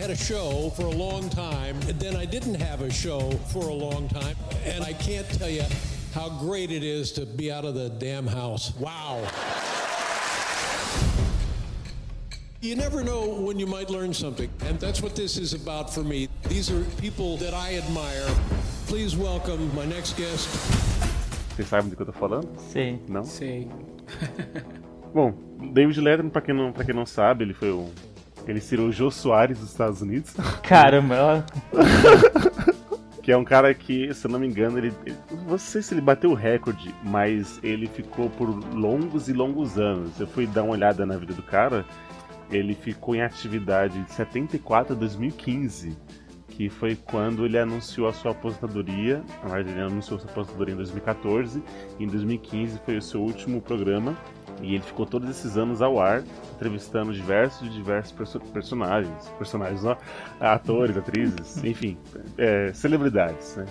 I 0.00 0.02
had 0.04 0.12
a 0.12 0.16
show 0.16 0.70
for 0.70 0.86
a 0.86 0.96
long 0.96 1.28
time, 1.28 1.76
and 1.86 2.00
then 2.00 2.16
I 2.16 2.24
didn't 2.24 2.54
have 2.54 2.80
a 2.80 2.90
show 2.90 3.20
for 3.52 3.68
a 3.68 3.74
long 3.74 4.08
time, 4.08 4.34
and 4.64 4.82
I 4.82 4.94
can't 4.94 5.28
tell 5.28 5.50
you 5.50 5.62
how 6.14 6.30
great 6.40 6.70
it 6.70 6.82
is 6.82 7.12
to 7.12 7.26
be 7.26 7.52
out 7.52 7.66
of 7.66 7.74
the 7.74 7.90
damn 7.90 8.26
house. 8.26 8.74
Wow. 8.76 9.20
You 12.62 12.76
never 12.76 13.04
know 13.04 13.28
when 13.28 13.58
you 13.58 13.66
might 13.66 13.90
learn 13.90 14.14
something, 14.14 14.48
and 14.64 14.80
that's 14.80 15.02
what 15.02 15.14
this 15.14 15.36
is 15.36 15.52
about 15.52 15.92
for 15.92 16.02
me. 16.02 16.30
These 16.48 16.70
are 16.70 16.82
people 16.98 17.36
that 17.36 17.52
I 17.52 17.76
admire. 17.76 18.26
Please 18.86 19.18
welcome 19.18 19.70
my 19.76 19.84
next 19.84 20.16
guest. 20.16 20.48
Vocês 21.50 21.68
sabem 21.68 21.90
do 21.90 21.96
que 21.96 22.00
eu 22.00 22.06
tô 22.06 22.12
falando? 22.12 22.48
Sei. 22.72 22.98
Não? 23.06 23.24
Sei. 23.24 23.68
Bom, 25.12 25.34
David 25.74 26.00
Letterman, 26.00 26.30
pra 26.30 26.40
quem 26.40 26.54
não, 26.54 26.72
pra 26.72 26.86
quem 26.86 26.94
não 26.94 27.04
sabe, 27.04 27.44
ele 27.44 27.52
foi 27.52 27.70
o. 27.70 27.90
Ele 28.46 28.60
seria 28.60 28.84
o 28.84 28.90
Jô 28.92 29.10
Soares 29.10 29.58
dos 29.58 29.70
Estados 29.70 30.00
Unidos. 30.02 30.34
Caramba, 30.62 31.44
que 33.22 33.30
é 33.30 33.36
um 33.36 33.44
cara 33.44 33.72
que, 33.74 34.12
se 34.14 34.26
eu 34.26 34.30
não 34.30 34.38
me 34.40 34.46
engano, 34.46 34.78
ele. 34.78 34.92
ele- 35.06 35.16
Não 35.48 35.58
sei 35.58 35.82
se 35.82 35.94
ele 35.94 36.00
bateu 36.00 36.30
o 36.30 36.34
recorde, 36.34 36.94
mas 37.04 37.60
ele 37.62 37.86
ficou 37.86 38.30
por 38.30 38.48
longos 38.74 39.28
e 39.28 39.32
longos 39.32 39.78
anos. 39.78 40.18
Eu 40.18 40.26
fui 40.26 40.46
dar 40.46 40.62
uma 40.62 40.72
olhada 40.72 41.04
na 41.04 41.16
vida 41.16 41.34
do 41.34 41.42
cara. 41.42 41.84
Ele 42.50 42.74
ficou 42.74 43.14
em 43.14 43.22
atividade 43.22 44.00
de 44.02 44.12
74 44.12 44.94
a 44.94 44.98
2015, 44.98 45.96
que 46.48 46.68
foi 46.68 46.96
quando 46.96 47.44
ele 47.46 47.56
anunciou 47.58 48.08
a 48.08 48.12
sua 48.12 48.32
aposentadoria. 48.32 49.22
Na 49.44 49.50
verdade, 49.54 49.78
ele 49.78 49.86
anunciou 49.86 50.16
a 50.18 50.20
sua 50.22 50.30
aposentadoria 50.30 50.74
em 50.74 50.76
2014. 50.76 51.62
E 51.98 52.04
em 52.04 52.06
2015 52.08 52.80
foi 52.84 52.96
o 52.96 53.02
seu 53.02 53.20
último 53.20 53.60
programa. 53.60 54.16
E 54.62 54.74
ele 54.74 54.82
ficou 54.82 55.06
todos 55.06 55.28
esses 55.28 55.56
anos 55.56 55.80
ao 55.80 56.00
ar, 56.00 56.22
entrevistando 56.54 57.12
diversos 57.12 57.66
e 57.66 57.70
diversos 57.70 58.12
perso- 58.12 58.40
personagens. 58.40 59.28
Personagens, 59.38 59.84
ó, 59.84 59.96
atores, 60.38 60.96
atrizes, 60.96 61.62
enfim, 61.64 61.96
é, 62.36 62.72
celebridades, 62.72 63.56
né? 63.56 63.66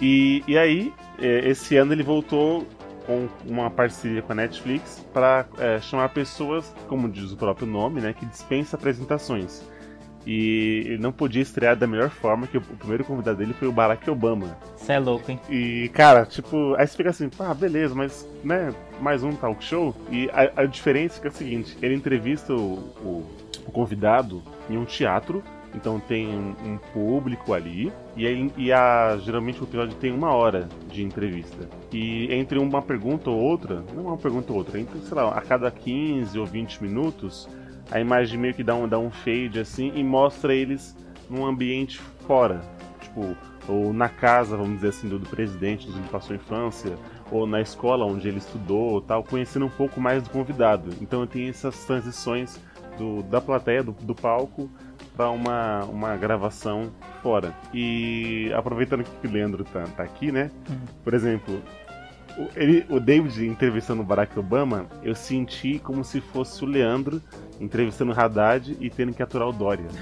E, 0.00 0.42
e 0.46 0.58
aí, 0.58 0.92
é, 1.18 1.48
esse 1.48 1.76
ano 1.76 1.92
ele 1.92 2.02
voltou 2.02 2.66
com 3.06 3.28
uma 3.46 3.70
parceria 3.70 4.22
com 4.22 4.32
a 4.32 4.34
Netflix 4.34 5.04
para 5.12 5.46
chamar 5.80 6.08
pessoas, 6.10 6.72
como 6.88 7.08
diz 7.08 7.32
o 7.32 7.36
próprio 7.36 7.66
nome, 7.66 8.00
né, 8.00 8.12
que 8.12 8.24
dispensa 8.24 8.76
apresentações. 8.76 9.62
E 10.26 10.84
ele 10.86 10.98
não 10.98 11.12
podia 11.12 11.42
estrear 11.42 11.76
da 11.76 11.86
melhor 11.86 12.10
forma, 12.10 12.46
que 12.46 12.56
o, 12.56 12.60
primeiro 12.60 13.04
convidado 13.04 13.38
dele 13.38 13.52
foi 13.52 13.68
o 13.68 13.72
Barack 13.72 14.08
Obama. 14.08 14.56
Você 14.76 14.92
é 14.92 14.98
louco, 14.98 15.30
hein? 15.30 15.40
E, 15.50 15.90
cara, 15.92 16.24
tipo, 16.24 16.74
aí 16.76 16.86
você 16.86 16.96
fica 16.96 17.10
assim, 17.10 17.30
ah, 17.38 17.54
beleza, 17.54 17.94
mas, 17.94 18.28
né, 18.44 18.72
mais 19.00 19.22
um 19.22 19.32
talk 19.32 19.62
show. 19.64 19.94
E 20.10 20.30
a, 20.30 20.62
a 20.62 20.66
diferença 20.66 21.18
é, 21.18 21.20
que 21.20 21.26
é 21.26 21.30
a 21.30 21.32
seguinte: 21.32 21.76
ele 21.82 21.94
entrevista 21.94 22.54
o, 22.54 22.74
o, 23.02 23.26
o 23.66 23.72
convidado 23.72 24.42
em 24.70 24.76
um 24.76 24.84
teatro, 24.84 25.42
então 25.74 25.98
tem 25.98 26.28
um, 26.28 26.78
público 26.92 27.54
ali, 27.54 27.92
e, 28.16 28.26
aí, 28.26 28.52
e 28.56 28.72
a, 28.72 29.18
geralmente 29.22 29.60
o 29.60 29.64
episódio 29.64 29.96
tem 29.96 30.12
uma 30.12 30.32
hora 30.32 30.68
de 30.90 31.02
entrevista. 31.02 31.68
E 31.92 32.32
entre 32.32 32.58
uma 32.58 32.82
pergunta 32.82 33.30
ou 33.30 33.38
outra, 33.38 33.82
não 33.94 34.04
uma 34.04 34.18
pergunta 34.18 34.52
ou 34.52 34.58
outra, 34.58 34.78
entre, 34.78 34.98
sei 35.00 35.16
lá, 35.16 35.30
a 35.30 35.40
cada 35.40 35.70
15 35.70 36.38
ou 36.38 36.46
20 36.46 36.82
minutos, 36.82 37.48
a 37.92 38.00
imagem 38.00 38.40
meio 38.40 38.54
que 38.54 38.64
dá 38.64 38.74
um, 38.74 38.88
dá 38.88 38.98
um 38.98 39.10
fade 39.10 39.60
assim 39.60 39.92
e 39.94 40.02
mostra 40.02 40.54
eles 40.54 40.96
num 41.28 41.44
ambiente 41.44 42.00
fora. 42.26 42.62
Tipo, 43.00 43.36
ou 43.68 43.92
na 43.92 44.08
casa, 44.08 44.56
vamos 44.56 44.76
dizer 44.76 44.88
assim, 44.88 45.08
do, 45.08 45.18
do 45.18 45.28
presidente, 45.28 45.88
onde 45.88 46.08
passou 46.08 46.32
a 46.32 46.36
infância, 46.36 46.96
ou 47.30 47.46
na 47.46 47.60
escola 47.60 48.04
onde 48.04 48.26
ele 48.26 48.38
estudou, 48.38 49.00
tal, 49.00 49.22
conhecendo 49.22 49.66
um 49.66 49.70
pouco 49.70 50.00
mais 50.00 50.22
do 50.22 50.30
convidado. 50.30 50.90
Então 51.00 51.26
tem 51.26 51.48
essas 51.48 51.84
transições 51.84 52.58
do, 52.98 53.22
da 53.24 53.40
plateia, 53.40 53.82
do, 53.82 53.92
do 53.92 54.14
palco, 54.14 54.70
para 55.14 55.30
uma, 55.30 55.84
uma 55.84 56.16
gravação 56.16 56.90
fora. 57.22 57.54
E 57.72 58.50
aproveitando 58.54 59.04
que 59.04 59.26
o 59.26 59.30
Leandro 59.30 59.64
tá, 59.64 59.84
tá 59.96 60.02
aqui, 60.02 60.32
né? 60.32 60.50
Por 61.04 61.12
exemplo, 61.12 61.62
o, 62.38 62.48
ele, 62.56 62.84
o 62.88 62.98
David 63.00 63.46
entrevistando 63.46 64.02
o 64.02 64.04
Barack 64.04 64.38
Obama, 64.38 64.86
eu 65.02 65.14
senti 65.14 65.78
como 65.78 66.04
se 66.04 66.20
fosse 66.20 66.64
o 66.64 66.66
Leandro 66.66 67.22
entrevistando 67.60 68.12
o 68.12 68.18
Haddad 68.18 68.76
e 68.80 68.90
tendo 68.90 69.12
que 69.12 69.22
aturar 69.22 69.48
o 69.48 69.52
Dória. 69.52 69.86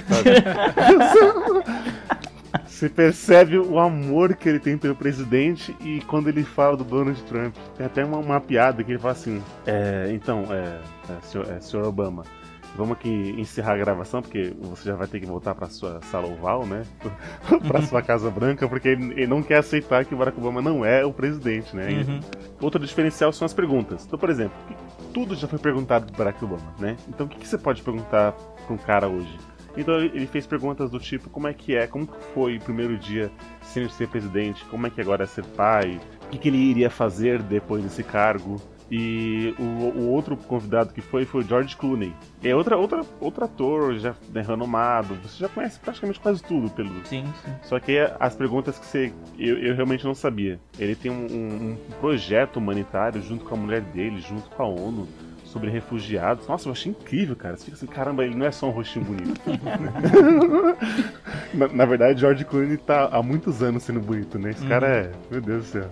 Você 2.66 2.88
percebe 2.88 3.58
o 3.58 3.78
amor 3.78 4.34
que 4.34 4.48
ele 4.48 4.58
tem 4.58 4.76
pelo 4.78 4.96
presidente 4.96 5.76
e 5.80 6.00
quando 6.02 6.28
ele 6.28 6.42
fala 6.42 6.76
do 6.76 6.84
Donald 6.84 7.22
Trump. 7.24 7.54
Tem 7.76 7.86
até 7.86 8.04
uma, 8.04 8.16
uma 8.16 8.40
piada 8.40 8.82
que 8.82 8.92
ele 8.92 8.98
fala 8.98 9.12
assim: 9.12 9.42
é, 9.66 10.10
então, 10.12 10.46
é, 10.50 10.80
é, 11.12 11.20
senhor, 11.22 11.46
é, 11.50 11.60
senhor 11.60 11.86
Obama, 11.86 12.24
vamos 12.76 12.92
aqui 12.92 13.34
encerrar 13.38 13.74
a 13.74 13.78
gravação, 13.78 14.22
porque 14.22 14.52
você 14.60 14.88
já 14.88 14.94
vai 14.94 15.06
ter 15.06 15.20
que 15.20 15.26
voltar 15.26 15.54
para 15.54 15.68
sua 15.68 16.00
sala 16.02 16.26
oval, 16.26 16.66
né? 16.66 16.84
para 17.66 17.82
sua 17.82 18.02
Casa 18.02 18.30
Branca, 18.30 18.68
porque 18.68 18.88
ele, 18.88 19.12
ele 19.12 19.26
não 19.26 19.42
quer 19.42 19.58
aceitar 19.58 20.04
que 20.04 20.14
o 20.14 20.18
Barack 20.18 20.38
Obama 20.38 20.62
não 20.62 20.84
é 20.84 21.04
o 21.04 21.12
presidente, 21.12 21.74
né? 21.74 22.04
Uhum. 22.06 22.20
Outro 22.60 22.84
diferencial 22.84 23.32
são 23.32 23.46
as 23.46 23.54
perguntas. 23.54 24.04
Então, 24.06 24.18
por 24.18 24.30
exemplo, 24.30 24.56
tudo 25.12 25.34
já 25.34 25.48
foi 25.48 25.58
perguntado 25.58 26.06
do 26.06 26.16
Barack 26.16 26.44
Obama, 26.44 26.74
né? 26.78 26.96
Então, 27.08 27.26
o 27.26 27.28
que, 27.28 27.38
que 27.38 27.48
você 27.48 27.58
pode 27.58 27.82
perguntar 27.82 28.32
para 28.32 28.74
um 28.74 28.78
cara 28.78 29.08
hoje? 29.08 29.38
Então 29.76 30.00
ele 30.00 30.26
fez 30.26 30.46
perguntas 30.46 30.90
do 30.90 30.98
tipo 30.98 31.30
como 31.30 31.46
é 31.46 31.54
que 31.54 31.74
é, 31.74 31.86
como 31.86 32.08
foi 32.34 32.56
o 32.56 32.60
primeiro 32.60 32.98
dia 32.98 33.30
sem 33.62 33.88
ser 33.88 34.08
presidente, 34.08 34.64
como 34.64 34.86
é 34.86 34.90
que 34.90 35.00
agora 35.00 35.24
é 35.24 35.26
ser 35.26 35.44
pai, 35.44 36.00
o 36.26 36.28
que, 36.30 36.38
que 36.38 36.48
ele 36.48 36.58
iria 36.58 36.90
fazer 36.90 37.40
depois 37.42 37.82
desse 37.82 38.02
cargo. 38.02 38.60
E 38.90 39.54
o, 39.58 39.62
o 39.62 40.08
outro 40.08 40.36
convidado 40.36 40.92
que 40.92 41.00
foi 41.00 41.24
foi 41.24 41.42
o 41.42 41.46
George 41.46 41.76
Clooney. 41.76 42.12
É 42.42 42.54
outra, 42.56 42.76
outra, 42.76 43.02
outro 43.20 43.44
ator 43.44 43.94
já 43.98 44.14
né, 44.34 44.42
renomado, 44.42 45.14
você 45.22 45.38
já 45.38 45.48
conhece 45.48 45.78
praticamente 45.78 46.18
quase 46.18 46.42
tudo 46.42 46.68
pelo. 46.70 46.88
Sim, 47.06 47.24
sim. 47.44 47.52
Só 47.62 47.78
que 47.78 47.98
as 48.18 48.34
perguntas 48.34 48.78
que 48.78 48.86
você. 48.86 49.12
Eu, 49.38 49.58
eu 49.58 49.76
realmente 49.76 50.04
não 50.04 50.14
sabia. 50.14 50.58
Ele 50.78 50.96
tem 50.96 51.10
um, 51.10 51.26
um- 51.26 51.72
um 51.72 51.76
projeto 52.00 52.56
humanitário 52.56 53.22
junto 53.22 53.44
com 53.44 53.54
a 53.54 53.58
mulher 53.58 53.80
dele, 53.80 54.20
junto 54.20 54.50
com 54.50 54.62
a 54.62 54.66
ONU, 54.66 55.06
sobre 55.44 55.70
refugiados. 55.70 56.48
Nossa, 56.48 56.68
eu 56.68 56.72
achei 56.72 56.90
incrível, 56.90 57.36
cara. 57.36 57.56
Você 57.56 57.66
fica 57.66 57.76
assim, 57.76 57.86
caramba, 57.86 58.24
ele 58.24 58.34
não 58.34 58.46
é 58.46 58.50
só 58.50 58.66
um 58.66 58.70
rostinho 58.72 59.04
bonito. 59.04 59.40
na, 61.54 61.68
na 61.68 61.84
verdade, 61.84 62.20
George 62.20 62.44
Clooney 62.44 62.76
tá 62.76 63.08
há 63.12 63.22
muitos 63.22 63.62
anos 63.62 63.82
sendo 63.82 64.00
bonito, 64.00 64.38
né? 64.38 64.50
Esse 64.50 64.66
cara 64.66 64.86
é. 64.88 65.12
Meu 65.30 65.40
Deus 65.40 65.64
do 65.64 65.68
céu. 65.68 65.88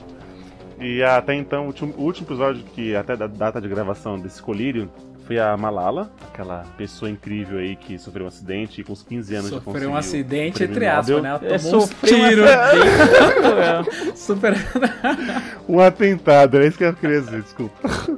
E 0.81 1.03
até 1.03 1.35
então, 1.35 1.65
o 1.65 1.67
último, 1.67 1.95
o 1.97 2.03
último 2.03 2.27
episódio 2.27 2.63
que 2.75 2.95
até 2.95 3.17
da 3.17 3.27
data 3.27 3.61
de 3.61 3.69
gravação 3.69 4.19
desse 4.19 4.41
colírio 4.41 4.91
foi 5.27 5.39
a 5.39 5.55
Malala, 5.59 6.11
aquela 6.33 6.65
pessoa 6.79 7.11
incrível 7.11 7.59
aí 7.59 7.77
que 7.77 7.99
sofreu 7.99 8.25
um 8.25 8.29
acidente 8.29 8.81
e 8.81 8.85
com 8.85 8.93
uns 8.95 9.03
15 9.03 9.35
anos 9.35 9.49
Sofreu 9.51 9.63
conseguiu 9.65 9.91
um 9.91 9.97
acidente, 9.97 10.65
entre 10.65 10.87
aspas, 10.87 11.23
né? 11.23 11.29
Ela 11.29 11.41
É, 11.43 11.59
tomou 11.59 11.77
uns 11.83 11.85
sofreu 11.91 12.19
um 12.19 12.29
tiros. 12.29 12.47
acidente, 12.49 14.17
Super. 14.17 14.55
Um 15.69 15.81
atentado, 15.81 16.57
é 16.59 16.67
isso 16.67 16.79
que 16.79 16.85
eu 16.85 16.95
queria 16.95 17.21
dizer, 17.21 17.43
desculpa. 17.43 17.75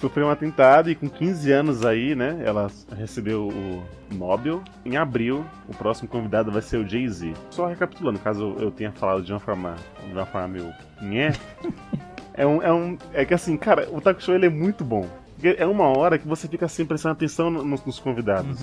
Sofreu 0.00 0.26
um 0.26 0.30
atentado 0.30 0.90
e 0.90 0.94
com 0.94 1.08
15 1.08 1.50
anos 1.50 1.84
aí, 1.84 2.14
né, 2.14 2.40
ela 2.44 2.70
recebeu 2.96 3.48
o 3.48 3.82
Nobel. 4.14 4.62
Em 4.84 4.96
abril, 4.96 5.44
o 5.68 5.74
próximo 5.74 6.08
convidado 6.08 6.52
vai 6.52 6.62
ser 6.62 6.76
o 6.76 6.88
Jay-Z. 6.88 7.34
Só 7.50 7.66
recapitulando, 7.66 8.18
caso 8.20 8.54
eu 8.60 8.70
tenha 8.70 8.92
falado 8.92 9.22
de 9.22 9.32
uma 9.32 9.40
forma, 9.40 9.74
de 10.06 10.12
uma 10.12 10.26
forma 10.26 10.48
meio... 10.48 10.72
Nhé. 11.02 11.32
É 12.34 12.46
um, 12.46 12.62
é 12.62 12.72
um... 12.72 12.96
É 13.12 13.24
que 13.24 13.34
assim, 13.34 13.56
cara, 13.56 13.88
o 13.90 14.00
talk 14.00 14.22
show 14.22 14.32
ele 14.32 14.46
é 14.46 14.48
muito 14.48 14.84
bom. 14.84 15.04
É 15.42 15.66
uma 15.66 15.88
hora 15.88 16.16
que 16.16 16.28
você 16.28 16.46
fica 16.46 16.66
assim 16.66 16.86
prestando 16.86 17.14
atenção 17.14 17.50
no- 17.50 17.64
nos, 17.64 17.84
nos 17.84 17.98
convidados. 17.98 18.60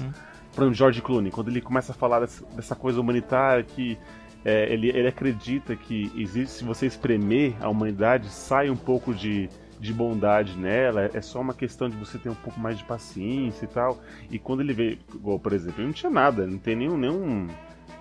Por 0.54 0.62
exemplo, 0.62 0.74
George 0.74 1.02
Clooney, 1.02 1.30
quando 1.30 1.50
ele 1.50 1.60
começa 1.60 1.92
a 1.92 1.96
falar 1.96 2.22
dessa, 2.22 2.46
dessa 2.56 2.74
coisa 2.74 3.02
humanitária 3.02 3.66
que 3.66 3.98
é, 4.46 4.72
ele, 4.72 4.88
ele 4.92 5.10
acredita 5.10 5.76
que 5.76 6.10
existe, 6.16 6.54
se 6.54 6.64
você 6.64 6.86
espremer 6.86 7.54
a 7.60 7.68
humanidade, 7.68 8.30
sai 8.30 8.70
um 8.70 8.78
pouco 8.78 9.14
de, 9.14 9.50
de 9.86 9.94
bondade 9.94 10.58
nela, 10.58 11.10
é 11.14 11.22
só 11.22 11.40
uma 11.40 11.54
questão 11.54 11.90
de 11.90 11.96
você 11.96 12.18
ter 12.18 12.30
um 12.30 12.36
pouco 12.36 12.60
mais 12.60 12.78
de 12.78 12.84
paciência 12.84 13.66
e 13.66 13.68
tal. 13.68 14.00
E 14.30 14.40
quando 14.40 14.62
ele 14.62 14.74
vê, 14.74 14.98
igual, 15.14 15.40
por 15.40 15.54
exemplo, 15.54 15.80
ele 15.80 15.88
não 15.88 15.94
tinha 15.94 16.10
nada, 16.10 16.46
não 16.46 16.58
tem 16.58 16.76
nenhum, 16.76 16.98
nenhum 16.98 17.48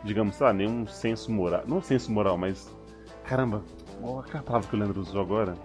digamos, 0.05 0.37
sei 0.37 0.47
lá, 0.47 0.53
nenhum 0.53 0.87
senso 0.87 1.33
moral. 1.33 1.65
Não 1.67 1.83
senso 1.83 2.13
moral, 2.13 2.37
mas. 2.37 2.73
Caramba, 3.25 3.63
qual 4.01 4.21
a 4.21 4.43
palavra 4.43 4.69
que 4.69 4.77
o 4.77 4.79
Leandro 4.79 5.01
usou 5.01 5.21
agora? 5.21 5.57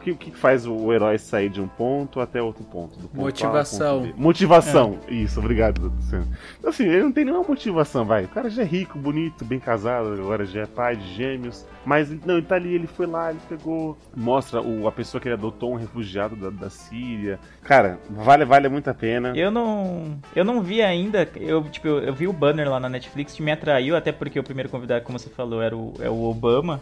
O 0.00 0.02
que, 0.02 0.10
o 0.12 0.16
que 0.16 0.30
faz 0.30 0.66
o 0.66 0.90
herói 0.94 1.18
sair 1.18 1.50
de 1.50 1.60
um 1.60 1.68
ponto 1.68 2.20
até 2.20 2.40
outro 2.40 2.64
ponto? 2.64 2.98
Do 2.98 3.06
ponto 3.06 3.20
A 3.20 3.24
Motivação. 3.24 4.00
ponto 4.00 4.16
B? 4.16 4.22
Motivação, 4.22 4.98
isso, 5.06 5.38
obrigado, 5.40 5.92
Luciano. 5.94 6.26
Então, 6.58 6.70
assim, 6.70 6.84
ele 6.84 7.02
não 7.02 7.12
tem 7.12 7.26
nenhuma 7.26 7.44
motivação, 7.46 8.06
vai. 8.06 8.24
O 8.24 8.28
cara 8.28 8.48
já 8.48 8.62
é 8.62 8.64
rico, 8.64 8.98
bonito, 8.98 9.44
bem 9.44 9.60
casado, 9.60 10.14
agora 10.14 10.46
já 10.46 10.62
é 10.62 10.66
pai 10.66 10.96
de 10.96 11.06
gêmeos. 11.14 11.66
Mas, 11.84 12.08
não, 12.24 12.38
ele 12.38 12.46
tá 12.46 12.54
ali, 12.54 12.74
ele 12.74 12.86
foi 12.86 13.06
lá, 13.06 13.28
ele 13.28 13.40
pegou. 13.46 13.98
Mostra 14.16 14.62
o, 14.62 14.88
a 14.88 14.92
pessoa 14.92 15.20
que 15.20 15.28
ele 15.28 15.34
adotou, 15.34 15.72
um 15.72 15.76
refugiado 15.76 16.34
da, 16.34 16.48
da 16.48 16.70
Síria. 16.70 17.38
Cara, 17.62 17.98
vale, 18.08 18.46
vale 18.46 18.70
muito 18.70 18.88
a 18.88 18.94
pena. 18.94 19.36
Eu 19.36 19.50
não, 19.50 20.18
eu 20.34 20.44
não 20.44 20.62
vi 20.62 20.80
ainda. 20.80 21.28
Eu 21.36 21.62
tipo, 21.64 21.86
eu, 21.86 21.98
eu 21.98 22.14
vi 22.14 22.26
o 22.26 22.32
banner 22.32 22.70
lá 22.70 22.80
na 22.80 22.88
Netflix 22.88 23.34
que 23.34 23.42
me 23.42 23.52
atraiu 23.52 23.94
até 23.94 24.12
porque 24.12 24.40
o 24.40 24.42
primeiro 24.42 24.70
convidado, 24.70 25.04
como 25.04 25.18
você 25.18 25.28
falou, 25.28 25.60
era 25.60 25.76
o, 25.76 25.92
é 26.00 26.08
o 26.08 26.22
Obama 26.24 26.80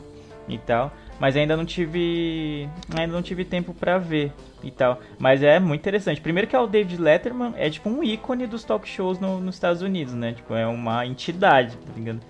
e 0.49 0.57
tal. 0.57 0.93
Mas 1.21 1.37
ainda 1.37 1.57
não 1.57 1.65
tive, 1.65 2.69
ainda 2.97 3.13
não 3.13 3.23
tive 3.23 3.45
tempo 3.45 3.75
pra 3.75 3.99
ver 3.99 4.33
e 4.63 4.71
tal. 4.71 5.01
Mas 5.19 5.43
é 5.43 5.59
muito 5.59 5.81
interessante. 5.81 6.21
Primeiro 6.21 6.47
que 6.49 6.55
é 6.55 6.61
o 6.61 6.67
David 6.67 7.01
Letterman 7.01 7.55
é 7.57 7.69
tipo 7.69 7.89
um 7.89 8.03
ícone 8.05 8.47
dos 8.47 8.63
talk 8.65 8.89
shows 8.89 9.19
no- 9.19 9.41
nos 9.41 9.57
Estados 9.57 9.83
Unidos, 9.83 10.15
né? 10.15 10.33
Tipo 10.33 10.55
é 10.55 10.67
uma 10.67 11.05
entidade, 11.05 11.77
tá 11.77 11.93
ligado? 11.97 12.21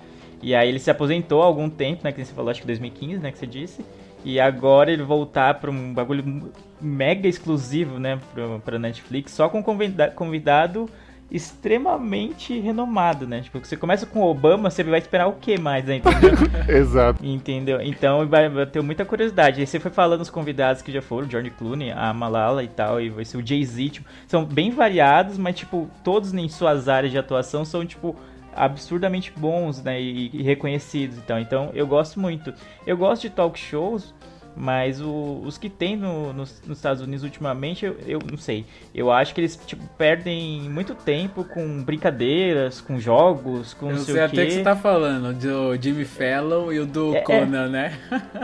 E 0.42 0.54
aí 0.54 0.68
ele 0.68 0.78
se 0.78 0.90
aposentou 0.90 1.42
há 1.42 1.46
algum 1.46 1.68
tempo, 1.68 2.00
né? 2.04 2.12
Que 2.12 2.24
você 2.24 2.32
falou, 2.32 2.50
acho 2.50 2.60
que 2.60 2.66
2015, 2.66 3.18
né? 3.20 3.30
Que 3.30 3.38
você 3.38 3.46
disse. 3.46 3.84
E 4.24 4.40
agora 4.40 4.90
ele 4.90 5.02
voltar 5.02 5.54
pra 5.54 5.70
um 5.70 5.92
bagulho 5.92 6.50
mega 6.80 7.28
exclusivo, 7.28 7.98
né? 7.98 8.18
Pra, 8.32 8.58
pra 8.60 8.78
Netflix, 8.78 9.32
só 9.32 9.48
com 9.48 9.62
convida- 9.62 10.10
convidado 10.10 10.88
extremamente 11.30 12.58
renomado, 12.58 13.26
né? 13.26 13.42
Tipo, 13.42 13.58
você 13.58 13.76
começa 13.76 14.06
com 14.06 14.20
o 14.20 14.30
Obama, 14.30 14.70
você 14.70 14.82
vai 14.82 14.98
esperar 14.98 15.26
o 15.26 15.34
que 15.34 15.58
mais, 15.58 15.84
né? 15.84 15.96
Entendeu? 15.96 16.32
Exato. 16.68 17.24
Entendeu? 17.24 17.80
Então 17.82 18.26
vai, 18.26 18.48
ter 18.66 18.82
muita 18.82 19.04
curiosidade. 19.04 19.60
Aí 19.60 19.66
você 19.66 19.78
foi 19.78 19.90
falando 19.90 20.22
os 20.22 20.30
convidados 20.30 20.80
que 20.80 20.90
já 20.90 21.02
foram, 21.02 21.28
George 21.28 21.50
Clooney, 21.50 21.90
a 21.90 22.12
Malala 22.14 22.64
e 22.64 22.68
tal, 22.68 23.00
e 23.00 23.10
vai 23.10 23.24
ser 23.24 23.36
o 23.36 23.46
Jay-Z, 23.46 23.90
tipo, 23.90 24.08
são 24.26 24.44
bem 24.44 24.70
variados, 24.70 25.36
mas 25.36 25.56
tipo, 25.56 25.90
todos 26.02 26.32
em 26.32 26.48
suas 26.48 26.88
áreas 26.88 27.12
de 27.12 27.18
atuação 27.18 27.64
são, 27.64 27.84
tipo, 27.84 28.16
absurdamente 28.54 29.32
bons, 29.36 29.82
né, 29.82 30.00
e, 30.00 30.30
e 30.32 30.42
reconhecidos, 30.42 31.18
então. 31.18 31.38
Então, 31.38 31.70
eu 31.74 31.86
gosto 31.86 32.18
muito. 32.18 32.52
Eu 32.86 32.96
gosto 32.96 33.22
de 33.22 33.30
talk 33.30 33.58
shows, 33.58 34.14
mas 34.58 35.00
o- 35.00 35.40
os 35.44 35.56
que 35.56 35.70
tem 35.70 35.96
no- 35.96 36.32
nos, 36.32 36.60
nos 36.66 36.78
Estados 36.78 37.00
Unidos 37.02 37.22
ultimamente, 37.22 37.84
eu, 37.86 37.96
eu 38.06 38.18
não 38.30 38.36
sei. 38.36 38.66
Eu 38.94 39.10
acho 39.12 39.34
que 39.34 39.40
eles, 39.40 39.56
tipo, 39.66 39.82
perdem 39.96 40.62
muito 40.68 40.94
tempo 40.94 41.44
com 41.44 41.82
brincadeiras, 41.82 42.80
com 42.80 42.98
jogos, 42.98 43.72
com 43.74 43.86
Eu 43.90 43.96
não 43.96 44.02
sei, 44.02 44.14
sei 44.14 44.22
o 44.22 44.26
até 44.26 44.36
quê. 44.36 44.46
que 44.46 44.52
você 44.52 44.62
tá 44.62 44.74
falando, 44.76 45.32
do 45.32 45.76
Jimmy 45.80 46.04
Fallon 46.04 46.72
e 46.72 46.80
o 46.80 46.86
do 46.86 47.14
É, 47.14 47.18
é. 47.18 47.20
Conan, 47.22 47.68
né? 47.68 47.98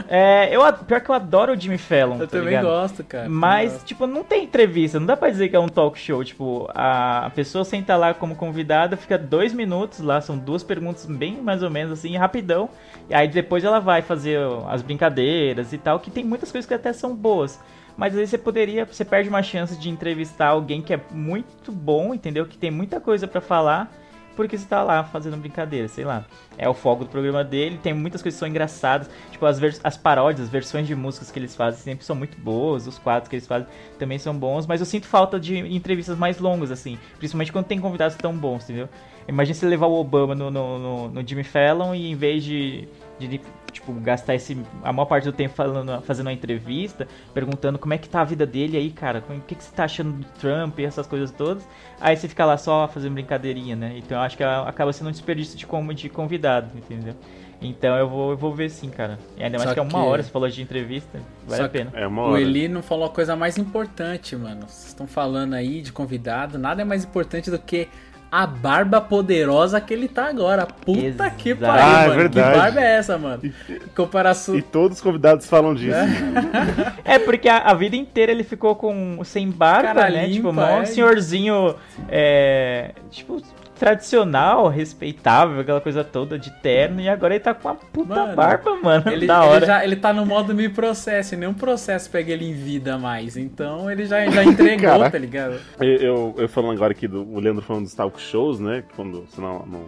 É, 0.07 0.55
eu, 0.55 0.61
pior 0.85 1.01
que 1.01 1.09
eu 1.09 1.15
adoro 1.15 1.53
o 1.53 1.59
Jimmy 1.59 1.77
Fallon, 1.77 2.15
Eu 2.15 2.27
tá 2.27 2.27
também 2.27 2.47
ligado? 2.47 2.65
gosto, 2.65 3.03
cara. 3.03 3.27
Mas, 3.29 3.73
gosto. 3.73 3.85
tipo, 3.85 4.07
não 4.07 4.23
tem 4.23 4.43
entrevista, 4.45 4.99
não 4.99 5.07
dá 5.07 5.17
pra 5.17 5.29
dizer 5.29 5.49
que 5.49 5.55
é 5.55 5.59
um 5.59 5.67
talk 5.67 5.97
show. 5.99 6.23
Tipo, 6.23 6.69
a, 6.73 7.25
a 7.25 7.29
pessoa 7.29 7.63
senta 7.65 7.95
lá 7.97 8.13
como 8.13 8.35
convidada, 8.35 8.95
fica 8.95 9.17
dois 9.17 9.53
minutos 9.53 9.99
lá, 9.99 10.21
são 10.21 10.37
duas 10.37 10.63
perguntas 10.63 11.05
bem 11.05 11.41
mais 11.41 11.61
ou 11.63 11.69
menos 11.69 11.91
assim, 11.93 12.15
rapidão. 12.15 12.69
E 13.09 13.13
aí 13.13 13.27
depois 13.27 13.63
ela 13.63 13.79
vai 13.79 14.01
fazer 14.01 14.39
as 14.69 14.81
brincadeiras 14.81 15.73
e 15.73 15.77
tal, 15.77 15.99
que 16.05 16.11
tem 16.11 16.23
muitas 16.23 16.51
coisas 16.51 16.67
que 16.67 16.73
até 16.73 16.93
são 16.93 17.15
boas. 17.15 17.59
Mas 17.97 18.13
às 18.13 18.17
vezes 18.17 18.29
você 18.29 18.37
poderia, 18.37 18.85
você 18.85 19.03
perde 19.03 19.27
uma 19.27 19.41
chance 19.41 19.75
de 19.77 19.89
entrevistar 19.89 20.47
alguém 20.49 20.81
que 20.81 20.93
é 20.93 20.99
muito 21.11 21.71
bom, 21.71 22.13
entendeu? 22.13 22.45
Que 22.45 22.57
tem 22.57 22.69
muita 22.69 22.99
coisa 22.99 23.25
pra 23.27 23.41
falar, 23.41 23.91
porque 24.35 24.57
você 24.57 24.65
tá 24.67 24.83
lá 24.83 25.03
fazendo 25.03 25.37
brincadeira, 25.37 25.87
sei 25.87 26.03
lá. 26.05 26.25
É 26.57 26.67
o 26.69 26.73
foco 26.73 27.05
do 27.05 27.09
programa 27.09 27.41
dele, 27.43 27.79
tem 27.81 27.93
muitas 27.93 28.21
coisas 28.21 28.35
que 28.37 28.39
são 28.39 28.47
engraçadas, 28.49 29.09
tipo 29.31 29.45
as, 29.45 29.57
as 29.83 29.97
paródias, 29.97 30.45
as 30.47 30.51
versões 30.51 30.85
de 30.85 30.93
músicas 30.93 31.31
que 31.31 31.39
eles 31.39 31.55
fazem 31.55 31.79
sempre 31.81 32.05
são 32.05 32.15
muito 32.15 32.37
boas, 32.37 32.85
os 32.85 32.99
quadros 32.99 33.29
que 33.29 33.35
eles 33.37 33.47
fazem 33.47 33.67
também 33.97 34.19
são 34.19 34.37
bons, 34.37 34.67
mas 34.67 34.81
eu 34.81 34.85
sinto 34.85 35.07
falta 35.07 35.39
de 35.39 35.57
entrevistas 35.57 36.17
mais 36.17 36.37
longas, 36.37 36.69
assim, 36.71 36.99
principalmente 37.17 37.51
quando 37.51 37.65
tem 37.65 37.79
convidados 37.79 38.15
tão 38.17 38.35
bons, 38.35 38.65
entendeu? 38.65 38.89
Imagina 39.27 39.55
você 39.55 39.65
levar 39.65 39.87
o 39.87 39.93
Obama 39.99 40.35
no, 40.35 40.51
no, 40.51 40.77
no- 40.79 41.09
no 41.09 41.27
Jimmy 41.27 41.43
Fallon 41.45 41.95
e 41.95 42.11
em 42.11 42.15
vez 42.15 42.43
de, 42.43 42.87
de 43.17 43.39
tipo, 43.75 43.93
gastar 43.93 44.35
esse, 44.35 44.57
a 44.83 44.91
maior 44.91 45.05
parte 45.05 45.25
do 45.25 45.31
tempo 45.33 45.53
falando, 45.53 46.01
fazendo 46.01 46.27
uma 46.27 46.33
entrevista, 46.33 47.07
perguntando 47.33 47.77
como 47.77 47.93
é 47.93 47.97
que 47.97 48.09
tá 48.09 48.21
a 48.21 48.23
vida 48.23 48.45
dele 48.45 48.77
aí, 48.77 48.89
cara, 48.89 49.23
o 49.29 49.41
que, 49.41 49.53
que 49.55 49.63
você 49.63 49.75
tá 49.75 49.83
achando 49.83 50.13
do 50.13 50.25
Trump 50.39 50.79
e 50.79 50.85
essas 50.85 51.05
coisas 51.05 51.29
todas, 51.31 51.67
aí 51.99 52.15
você 52.15 52.27
fica 52.27 52.45
lá 52.45 52.57
só 52.57 52.87
fazendo 52.87 53.13
brincadeirinha, 53.13 53.75
né? 53.75 53.93
Então 53.97 54.17
eu 54.17 54.23
acho 54.23 54.35
que 54.37 54.43
acaba 54.43 54.91
sendo 54.93 55.07
um 55.09 55.11
desperdício 55.11 55.57
de 55.57 55.65
como 55.67 55.93
de 55.93 56.09
convidado, 56.09 56.69
entendeu? 56.75 57.13
Então 57.61 57.95
eu 57.95 58.07
vou, 58.07 58.31
eu 58.31 58.37
vou 58.37 58.53
ver 58.53 58.69
sim, 58.69 58.89
cara. 58.89 59.17
E 59.37 59.43
ainda 59.43 59.57
mais 59.57 59.69
Só 59.69 59.73
que 59.73 59.79
é 59.79 59.83
uma 59.83 59.89
que- 59.91 59.97
hora, 59.97 60.23
você 60.23 60.29
falou 60.29 60.49
de 60.49 60.61
entrevista, 60.61 61.19
vale 61.47 61.63
a 61.63 61.69
pena. 61.69 61.91
É 61.93 62.05
uma 62.05 62.27
O. 62.29 62.37
Eli 62.37 62.67
não 62.67 62.83
falou 62.83 63.05
a 63.05 63.09
coisa 63.09 63.35
mais 63.35 63.57
importante, 63.57 64.35
mano. 64.35 64.61
Vocês 64.67 64.87
estão 64.87 65.07
falando 65.07 65.53
aí 65.53 65.81
de 65.81 65.91
convidado. 65.91 66.57
Nada 66.57 66.81
é 66.81 66.85
mais 66.85 67.03
importante 67.05 67.49
do 67.49 67.57
que 67.57 67.87
a 68.43 68.45
barba 68.45 68.99
poderosa 68.99 69.79
que 69.79 69.93
ele 69.93 70.09
tá 70.09 70.27
agora. 70.27 70.65
Puta 70.65 71.29
que 71.29 71.51
Exato. 71.51 71.65
pariu, 71.65 71.85
Ah, 71.85 72.03
é 72.03 72.07
mano. 72.07 72.19
verdade. 72.19 72.51
Que 72.53 72.57
barba 72.59 72.81
é 72.81 72.97
essa, 72.97 73.17
mano? 73.17 73.41
Comparação. 73.95 74.55
E 74.57 74.61
todos 74.61 74.97
os 74.97 75.01
convidados 75.03 75.47
falam 75.47 75.73
disso. 75.73 75.95
É 77.05 77.17
porque 77.19 77.47
a, 77.47 77.59
a 77.59 77.73
vida 77.73 77.95
inteira 77.95 78.31
ele 78.31 78.43
ficou 78.43 78.75
com 78.75 79.23
sem 79.23 79.49
barba, 79.49 79.93
Cara 79.93 80.09
né? 80.09 80.27
tipo, 80.27 80.49
limpa, 80.49 80.51
mó 80.51 80.81
é. 80.81 80.85
senhorzinho, 80.85 81.75
é, 82.09 82.91
tipo, 83.09 83.41
tradicional, 83.77 84.67
respeitável, 84.67 85.59
aquela 85.59 85.81
coisa 85.81 86.03
toda 86.03 86.39
de 86.39 86.49
terno, 86.61 87.01
e 87.01 87.09
agora 87.09 87.33
ele 87.35 87.43
tá 87.43 87.53
com 87.53 87.67
uma 87.67 87.75
puta 87.75 88.15
Mano, 88.15 88.35
barba, 88.35 88.75
mano, 88.81 89.03
Ele, 89.11 89.27
da 89.27 89.43
ele 89.43 89.47
hora. 89.53 89.65
já, 89.65 89.83
ele 89.83 89.95
tá 89.95 90.13
no 90.13 90.25
modo 90.25 90.53
me 90.55 90.69
processo, 90.69 91.33
e 91.33 91.37
nenhum 91.37 91.53
processo 91.53 92.09
pega 92.09 92.31
ele 92.31 92.49
em 92.49 92.53
vida 92.53 92.97
mais. 92.97 93.37
Então 93.37 93.89
ele 93.91 94.05
já, 94.05 94.25
já 94.29 94.43
entregou, 94.43 94.87
Caraca. 94.89 95.11
tá 95.11 95.17
ligado? 95.17 95.59
Eu, 95.79 95.87
eu, 95.97 96.35
eu 96.37 96.49
falando 96.49 96.73
agora 96.73 96.91
aqui 96.91 97.07
do 97.07 97.23
o 97.23 97.39
Leandro 97.39 97.61
falando 97.63 97.83
dos 97.83 97.93
talk 97.93 98.19
shows, 98.19 98.59
né? 98.59 98.83
Quando 98.95 99.21
você 99.29 99.41
não, 99.41 99.65
não, 99.65 99.83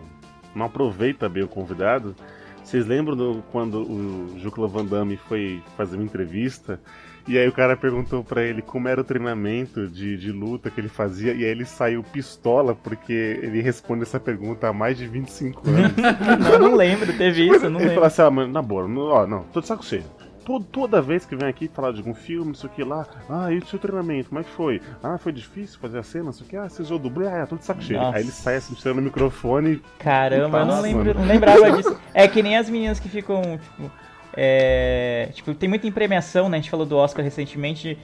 não 0.56 0.66
aproveita 0.66 1.28
bem 1.30 1.44
o 1.44 1.48
convidado. 1.48 2.16
Vocês 2.64 2.86
lembram 2.86 3.16
do, 3.16 3.44
quando 3.52 3.82
o 3.82 4.38
Jucla 4.40 4.68
Van 4.68 4.84
Damme 4.86 5.16
foi 5.16 5.64
fazer 5.78 5.96
uma 5.96 6.04
entrevista? 6.04 6.80
E 7.28 7.38
aí 7.38 7.48
o 7.48 7.52
cara 7.52 7.76
perguntou 7.76 8.24
pra 8.24 8.42
ele 8.42 8.62
como 8.62 8.88
era 8.88 9.02
o 9.02 9.04
treinamento 9.04 9.88
de, 9.88 10.16
de 10.18 10.32
luta 10.32 10.70
que 10.72 10.80
ele 10.80 10.88
fazia, 10.88 11.34
e 11.34 11.44
aí 11.44 11.52
ele 11.52 11.66
saiu 11.66 12.02
pistola 12.02 12.74
porque 12.74 13.12
ele 13.42 13.62
responde 13.62 14.04
essa 14.04 14.20
pergunta 14.20 14.68
há 14.70 14.74
mais 14.74 14.98
de 14.98 15.06
25 15.08 15.62
anos. 15.70 15.94
não, 16.40 16.70
não 16.70 16.76
lembro, 16.76 17.12
teve 17.18 17.46
isso, 17.46 17.66
eu 17.66 17.70
não 17.70 17.80
ele 17.82 17.90
lembro. 17.90 17.96
falou 17.96 18.08
assim, 18.08 18.22
ah, 18.22 18.32
mano, 18.32 18.54
na 18.54 18.62
boa, 18.62 18.88
não, 18.88 19.02
ó, 19.08 19.28
não, 19.28 19.44
tô 19.44 19.60
de 19.60 19.68
saco 19.68 19.84
cheio. 19.84 20.04
Toda 20.72 21.02
vez 21.02 21.26
que 21.26 21.36
vem 21.36 21.50
aqui 21.50 21.68
falar 21.68 21.92
de 21.92 21.98
algum 21.98 22.14
filme, 22.14 22.54
isso 22.54 22.66
aqui 22.66 22.82
lá, 22.82 23.06
ah, 23.30 23.52
e 23.52 23.58
o 23.58 23.66
seu 23.66 23.78
treinamento, 23.78 24.30
como 24.30 24.40
é 24.40 24.46
que 24.46 24.50
foi? 24.50 24.82
Ah, 25.04 25.18
foi 25.18 25.34
difícil 25.34 25.78
fazer 25.78 25.98
a 26.00 26.04
cena, 26.04 26.30
isso 26.30 26.46
aqui, 26.46 26.56
ah, 26.56 26.70
você 26.70 26.82
usou 26.82 26.98
dublê, 26.98 27.28
ah, 27.28 27.40
é, 27.40 27.46
tô 27.46 27.58
de 27.58 27.66
saco 27.66 27.84
cheio. 27.84 28.00
Aí 28.00 28.22
ele 28.22 28.32
sai 28.32 28.56
assim, 28.56 28.74
tirando 28.74 29.00
o 29.00 29.02
microfone 29.02 29.82
Caramba, 30.00 30.60
eu 30.60 30.66
não, 30.66 30.80
lembro, 30.80 31.14
não 31.14 31.26
lembrava 31.26 31.70
disso. 31.74 32.00
É 32.14 32.26
que 32.30 32.42
nem 32.42 32.56
as 32.56 32.70
meninas 32.70 32.98
que 32.98 33.10
ficam, 33.10 33.42
tipo, 33.62 33.92
é, 34.40 35.30
tipo, 35.34 35.56
tem 35.56 35.68
muita 35.68 35.92
premiação, 35.92 36.48
né? 36.48 36.58
A 36.58 36.62
gente 36.62 36.70
falou 36.70 36.86
do 36.86 36.96
Oscar 36.96 37.26
recentemente, 37.26 37.98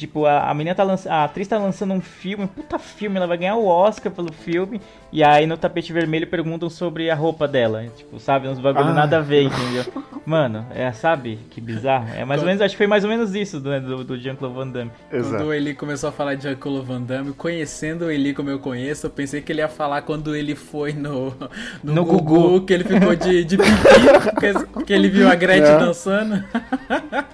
Tipo, 0.00 0.24
a, 0.24 0.48
a 0.48 0.54
menina 0.54 0.74
tá 0.74 0.82
lançando. 0.82 1.12
A 1.12 1.24
atriz 1.24 1.46
tá 1.46 1.58
lançando 1.58 1.92
um 1.92 2.00
filme, 2.00 2.46
puta 2.46 2.78
filme, 2.78 3.18
ela 3.18 3.26
vai 3.26 3.36
ganhar 3.36 3.56
o 3.56 3.66
Oscar 3.66 4.10
pelo 4.10 4.32
filme. 4.32 4.80
E 5.12 5.22
aí 5.22 5.44
no 5.46 5.58
tapete 5.58 5.92
vermelho 5.92 6.26
perguntam 6.26 6.70
sobre 6.70 7.10
a 7.10 7.14
roupa 7.14 7.46
dela. 7.46 7.84
Tipo, 7.96 8.18
sabe? 8.18 8.48
Uns 8.48 8.58
bagulho 8.58 8.86
Ah. 8.88 8.94
nada 8.94 9.18
a 9.18 9.20
ver, 9.20 9.42
entendeu? 9.42 9.84
Mano, 10.24 10.64
é, 10.74 10.90
sabe? 10.92 11.38
Que 11.50 11.60
bizarro. 11.60 12.06
É 12.16 12.24
mais 12.24 12.40
ou 12.40 12.46
menos, 12.46 12.62
acho 12.62 12.72
que 12.74 12.78
foi 12.78 12.86
mais 12.86 13.04
ou 13.04 13.10
menos 13.10 13.34
isso 13.34 13.60
do, 13.60 13.78
do, 13.80 14.04
do 14.04 14.16
Jean-Claude 14.18 14.56
Van 14.56 14.68
Damme. 14.68 14.90
Quando 15.10 15.44
o 15.46 15.52
Eli 15.52 15.74
começou 15.74 16.08
a 16.08 16.12
falar 16.12 16.34
de 16.36 16.44
Jean-Claude 16.44 16.86
Van 16.86 17.02
Damme, 17.02 17.32
conhecendo 17.34 18.06
o 18.06 18.10
Eli 18.10 18.32
como 18.32 18.48
eu 18.48 18.58
conheço, 18.58 19.06
eu 19.06 19.10
pensei 19.10 19.42
que 19.42 19.52
ele 19.52 19.60
ia 19.60 19.68
falar 19.68 20.00
quando 20.02 20.34
ele 20.34 20.54
foi 20.54 20.92
no, 20.94 21.34
no, 21.82 21.92
No 21.94 22.04
Gugu, 22.04 22.22
Gugu. 22.22 22.66
que 22.66 22.72
ele 22.72 22.84
ficou 22.84 23.14
de, 23.16 23.44
de 23.44 23.56
pipi, 23.58 24.76
que, 24.78 24.84
que 24.84 24.92
ele 24.92 25.08
viu 25.08 25.28
a 25.28 25.34
Gretchen 25.34 25.74
É. 25.74 25.78
dançando. 25.78 26.42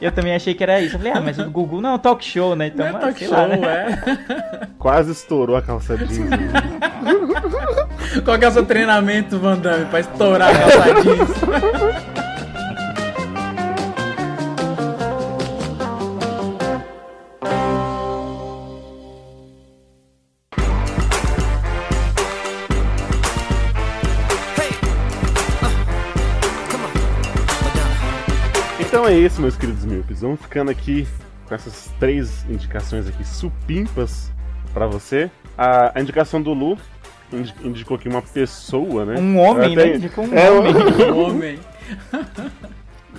Eu 0.00 0.10
também 0.12 0.34
achei 0.34 0.54
que 0.54 0.62
era 0.62 0.80
isso. 0.80 0.94
Eu 0.96 0.98
falei, 0.98 1.12
ah, 1.14 1.20
mas 1.20 1.38
o 1.38 1.50
Gugu 1.50 1.80
não 1.82 1.90
é 1.90 1.94
um 1.94 1.98
talk 1.98 2.24
show, 2.24 2.55
né? 2.56 2.66
Então, 2.68 2.90
Não 2.90 2.96
é 2.98 3.00
talk 3.00 3.24
show, 3.24 3.32
lá, 3.32 3.46
né? 3.48 4.02
é. 4.12 4.66
Quase 4.78 5.12
estourou 5.12 5.56
a 5.56 5.62
calça 5.62 5.96
jeans. 5.96 6.28
Qual 8.24 8.38
que 8.38 8.44
é 8.44 8.48
o 8.48 8.52
seu 8.52 8.64
treinamento, 8.64 9.38
Van 9.38 9.58
Damme, 9.58 9.84
pra 9.86 10.00
estourar 10.00 10.50
a 10.50 10.58
calça 10.58 11.02
jeans? 11.02 11.30
Então 28.80 29.06
é 29.06 29.14
isso, 29.14 29.40
meus 29.40 29.56
queridos 29.56 29.84
míopes. 29.84 30.20
Vamos 30.20 30.40
ficando 30.40 30.70
aqui 30.70 31.06
com 31.46 31.54
essas 31.54 31.90
três 31.98 32.44
indicações 32.48 33.08
aqui 33.08 33.24
supimpas 33.24 34.30
pra 34.74 34.86
você. 34.86 35.30
A, 35.56 35.98
a 35.98 36.00
indicação 36.02 36.42
do 36.42 36.52
Lu 36.52 36.76
indi- 37.32 37.54
indicou 37.62 37.96
aqui 37.96 38.08
uma 38.08 38.22
pessoa, 38.22 39.04
né? 39.04 39.18
Um 39.18 39.38
homem, 39.38 39.72
Até- 39.72 39.86
né? 39.90 39.96
Indicou 39.96 40.24
um 40.26 40.34
é, 40.34 40.50
homem. 40.50 40.74
Um 41.12 41.18
homem. 41.24 41.58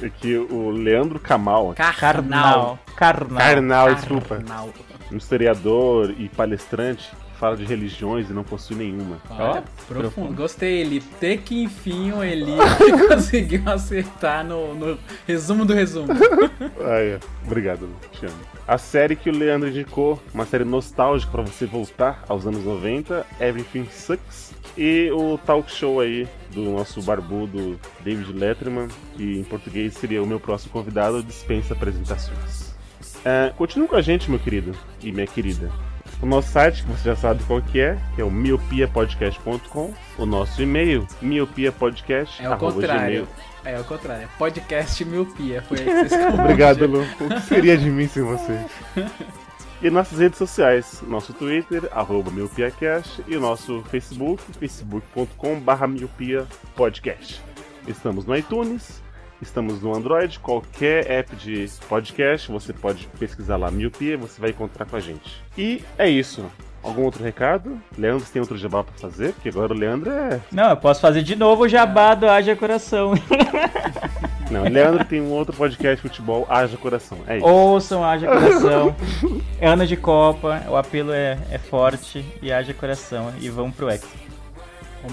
Aqui 0.04 0.36
o 0.38 0.70
Leandro 0.70 1.20
Camal. 1.20 1.74
Carnal. 1.76 2.78
Carnal. 2.96 3.38
Carnal, 3.40 3.96
desculpa. 3.96 4.36
Carnal. 4.36 4.70
Um 5.12 5.18
historiador 5.18 6.13
e 6.18 6.30
palestrante 6.30 7.10
fala 7.38 7.56
de 7.56 7.65
religiões 7.65 8.30
e 8.30 8.34
não 8.34 8.43
possui 8.43 8.76
nenhuma. 8.76 9.17
Olha, 9.30 9.63
profundo. 9.88 10.34
Gostei, 10.34 10.82
Eli. 10.82 11.04
Até 11.15 11.38
que 11.38 11.63
enfim 11.63 12.12
o 12.12 12.23
Eli 12.23 12.58
conseguiu 13.08 13.62
acertar 13.65 14.45
no, 14.45 14.73
no 14.73 14.97
resumo 15.26 15.65
do 15.65 15.73
resumo. 15.73 16.08
Aí, 16.84 17.19
obrigado. 17.45 17.89
Te 18.12 18.26
amo. 18.26 18.36
A 18.67 18.78
série 18.78 19.15
que 19.15 19.30
o 19.30 19.34
Leandro 19.34 19.69
indicou, 19.69 20.21
uma 20.34 20.45
série 20.45 20.65
nostálgica 20.65 21.32
pra 21.32 21.41
você 21.41 21.65
voltar 21.65 22.23
aos 22.28 22.45
anos 22.45 22.63
90, 22.63 23.26
Everything 23.39 23.88
Sucks. 23.91 24.54
E 24.78 25.10
o 25.12 25.39
talk 25.39 25.71
show 25.71 26.00
aí 26.00 26.28
do 26.54 26.62
nosso 26.62 27.02
barbudo 27.02 27.80
David 28.02 28.32
Letterman, 28.32 28.88
que 29.15 29.39
em 29.39 29.43
português 29.43 29.95
seria 29.95 30.21
o 30.21 30.28
meu 30.28 30.39
próximo 30.39 30.71
convidado, 30.71 31.23
dispensa 31.23 31.73
apresentações. 31.73 32.76
É, 33.26 33.52
continue 33.58 33.88
com 33.88 33.95
a 33.95 34.02
gente, 34.02 34.30
meu 34.30 34.39
querido 34.39 34.78
e 35.02 35.12
minha 35.12 35.26
querida. 35.26 35.71
O 36.22 36.26
nosso 36.26 36.52
site, 36.52 36.84
que 36.84 36.90
você 36.90 37.10
já 37.10 37.16
sabe 37.16 37.44
qual 37.44 37.62
que 37.62 37.80
é, 37.80 37.98
que 38.16 38.22
é 38.22 38.24
o 38.24 38.32
miopiapodcast.com. 38.32 39.94
O 40.18 40.26
nosso 40.26 40.62
e-mail, 40.62 41.08
miopiapodcast. 41.22 42.44
É 42.44 42.50
o 42.50 42.58
contrário. 42.58 43.28
É 43.64 43.80
o 43.80 43.84
contrário. 43.84 44.24
É 44.24 44.28
podcast 44.38 45.06
miopia. 45.06 45.62
Foi 45.62 45.78
aí 45.78 45.86
que 45.86 46.16
Obrigado, 46.42 46.88
Lu. 46.88 47.04
O 47.20 47.30
que 47.30 47.42
seria 47.42 47.78
de 47.78 47.90
mim 47.90 48.08
sem 48.08 48.24
você? 48.24 48.60
E 49.80 49.92
nossas 49.92 50.18
redes 50.18 50.40
sociais, 50.40 51.04
nosso 51.06 51.34
Twitter, 51.34 51.88
arroba 51.92 52.32
MiopiaCast, 52.32 53.24
e 53.28 53.38
o 53.38 53.40
nosso 53.40 53.84
Facebook, 53.92 54.42
facebook.com.br 54.60 55.88
MiopiaPodcast. 55.88 57.44
Estamos 57.88 58.26
no 58.26 58.36
iTunes, 58.36 59.04
estamos 59.41 59.82
no 59.82 59.95
Android, 59.95 60.39
qualquer 60.39 61.10
app 61.10 61.36
de 61.36 61.69
podcast, 61.88 62.52
você 62.52 62.73
pode 62.73 63.08
pesquisar 63.19 63.58
lá 63.58 63.69
Miopia, 63.71 64.17
você 64.17 64.39
vai 64.39 64.52
encontrar 64.52 64.86
com 64.86 64.95
a 64.95 65.00
gente. 65.00 65.41
E 65.58 65.84
é 65.97 66.10
isso. 66.10 66.45
Algum 66.84 67.04
outro 67.04 67.23
recado? 67.23 67.82
Leandro, 67.97 68.26
você 68.26 68.34
tem 68.34 68.41
outro 68.41 68.58
jabá 68.58 68.84
pra 68.84 68.93
fazer? 68.97 69.34
Porque 69.34 69.50
agora 69.50 69.73
o 69.73 69.78
Leandro 69.78 70.10
é... 70.10 70.39
Não, 70.52 70.69
eu 70.69 70.78
posso 70.78 71.02
fazer 71.02 71.21
de 71.21 71.36
novo 71.36 71.63
o 71.63 71.67
jabá 71.67 72.15
do 72.15 72.28
Haja 72.28 72.56
Coração. 72.56 73.13
Não, 74.50 74.63
o 74.63 74.69
Leandro 74.69 75.04
tem 75.04 75.19
um 75.19 75.32
outro 75.32 75.54
podcast 75.56 75.97
de 75.97 76.02
futebol, 76.02 76.47
Haja 76.50 76.78
Coração. 76.78 77.17
É 77.28 77.38
isso. 77.38 77.45
Ouçam, 77.45 78.04
haja 78.04 78.28
coração. 78.28 78.95
É 79.60 79.67
ano 79.67 79.86
de 79.86 79.97
Copa, 79.97 80.63
o 80.69 80.78
apelo 80.78 81.12
é, 81.12 81.38
é 81.52 81.58
forte 81.58 82.23
e 82.41 82.50
haja 82.50 82.73
coração. 82.73 83.34
E 83.41 83.50
vamos 83.50 83.76
pro 83.76 83.89
X. 83.89 84.08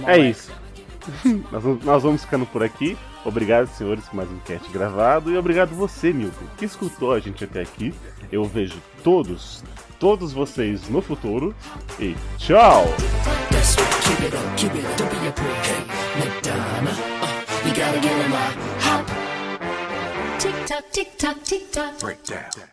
É 0.07 0.19
isso. 0.19 0.53
nós, 1.51 1.65
nós 1.83 2.03
vamos 2.05 2.23
ficando 2.23 2.47
por 2.47 2.63
aqui. 2.63 2.97
Obrigado, 3.25 3.69
senhores, 3.69 4.05
por 4.05 4.17
mais 4.17 4.31
um 4.31 4.39
cast 4.41 4.71
gravado. 4.71 5.31
E 5.31 5.39
obrigado 5.39 5.75
você, 5.75 6.13
Milton, 6.13 6.45
que 6.59 6.65
escutou 6.65 7.13
a 7.13 7.21
gente 7.21 7.45
até 7.45 7.63
aqui. 7.63 7.95
Eu 8.31 8.45
vejo 8.45 8.77
todos, 9.03 9.65
todos 9.99 10.33
vocês 10.33 10.89
no 10.89 11.01
futuro. 11.01 11.55
E 11.99 12.15
tchau! 12.37 12.85
Tick 20.39 20.55
tock, 20.67 20.91
tick 20.93 21.17
tock, 21.17 21.43
tick 21.43 21.71
tock. 21.71 22.65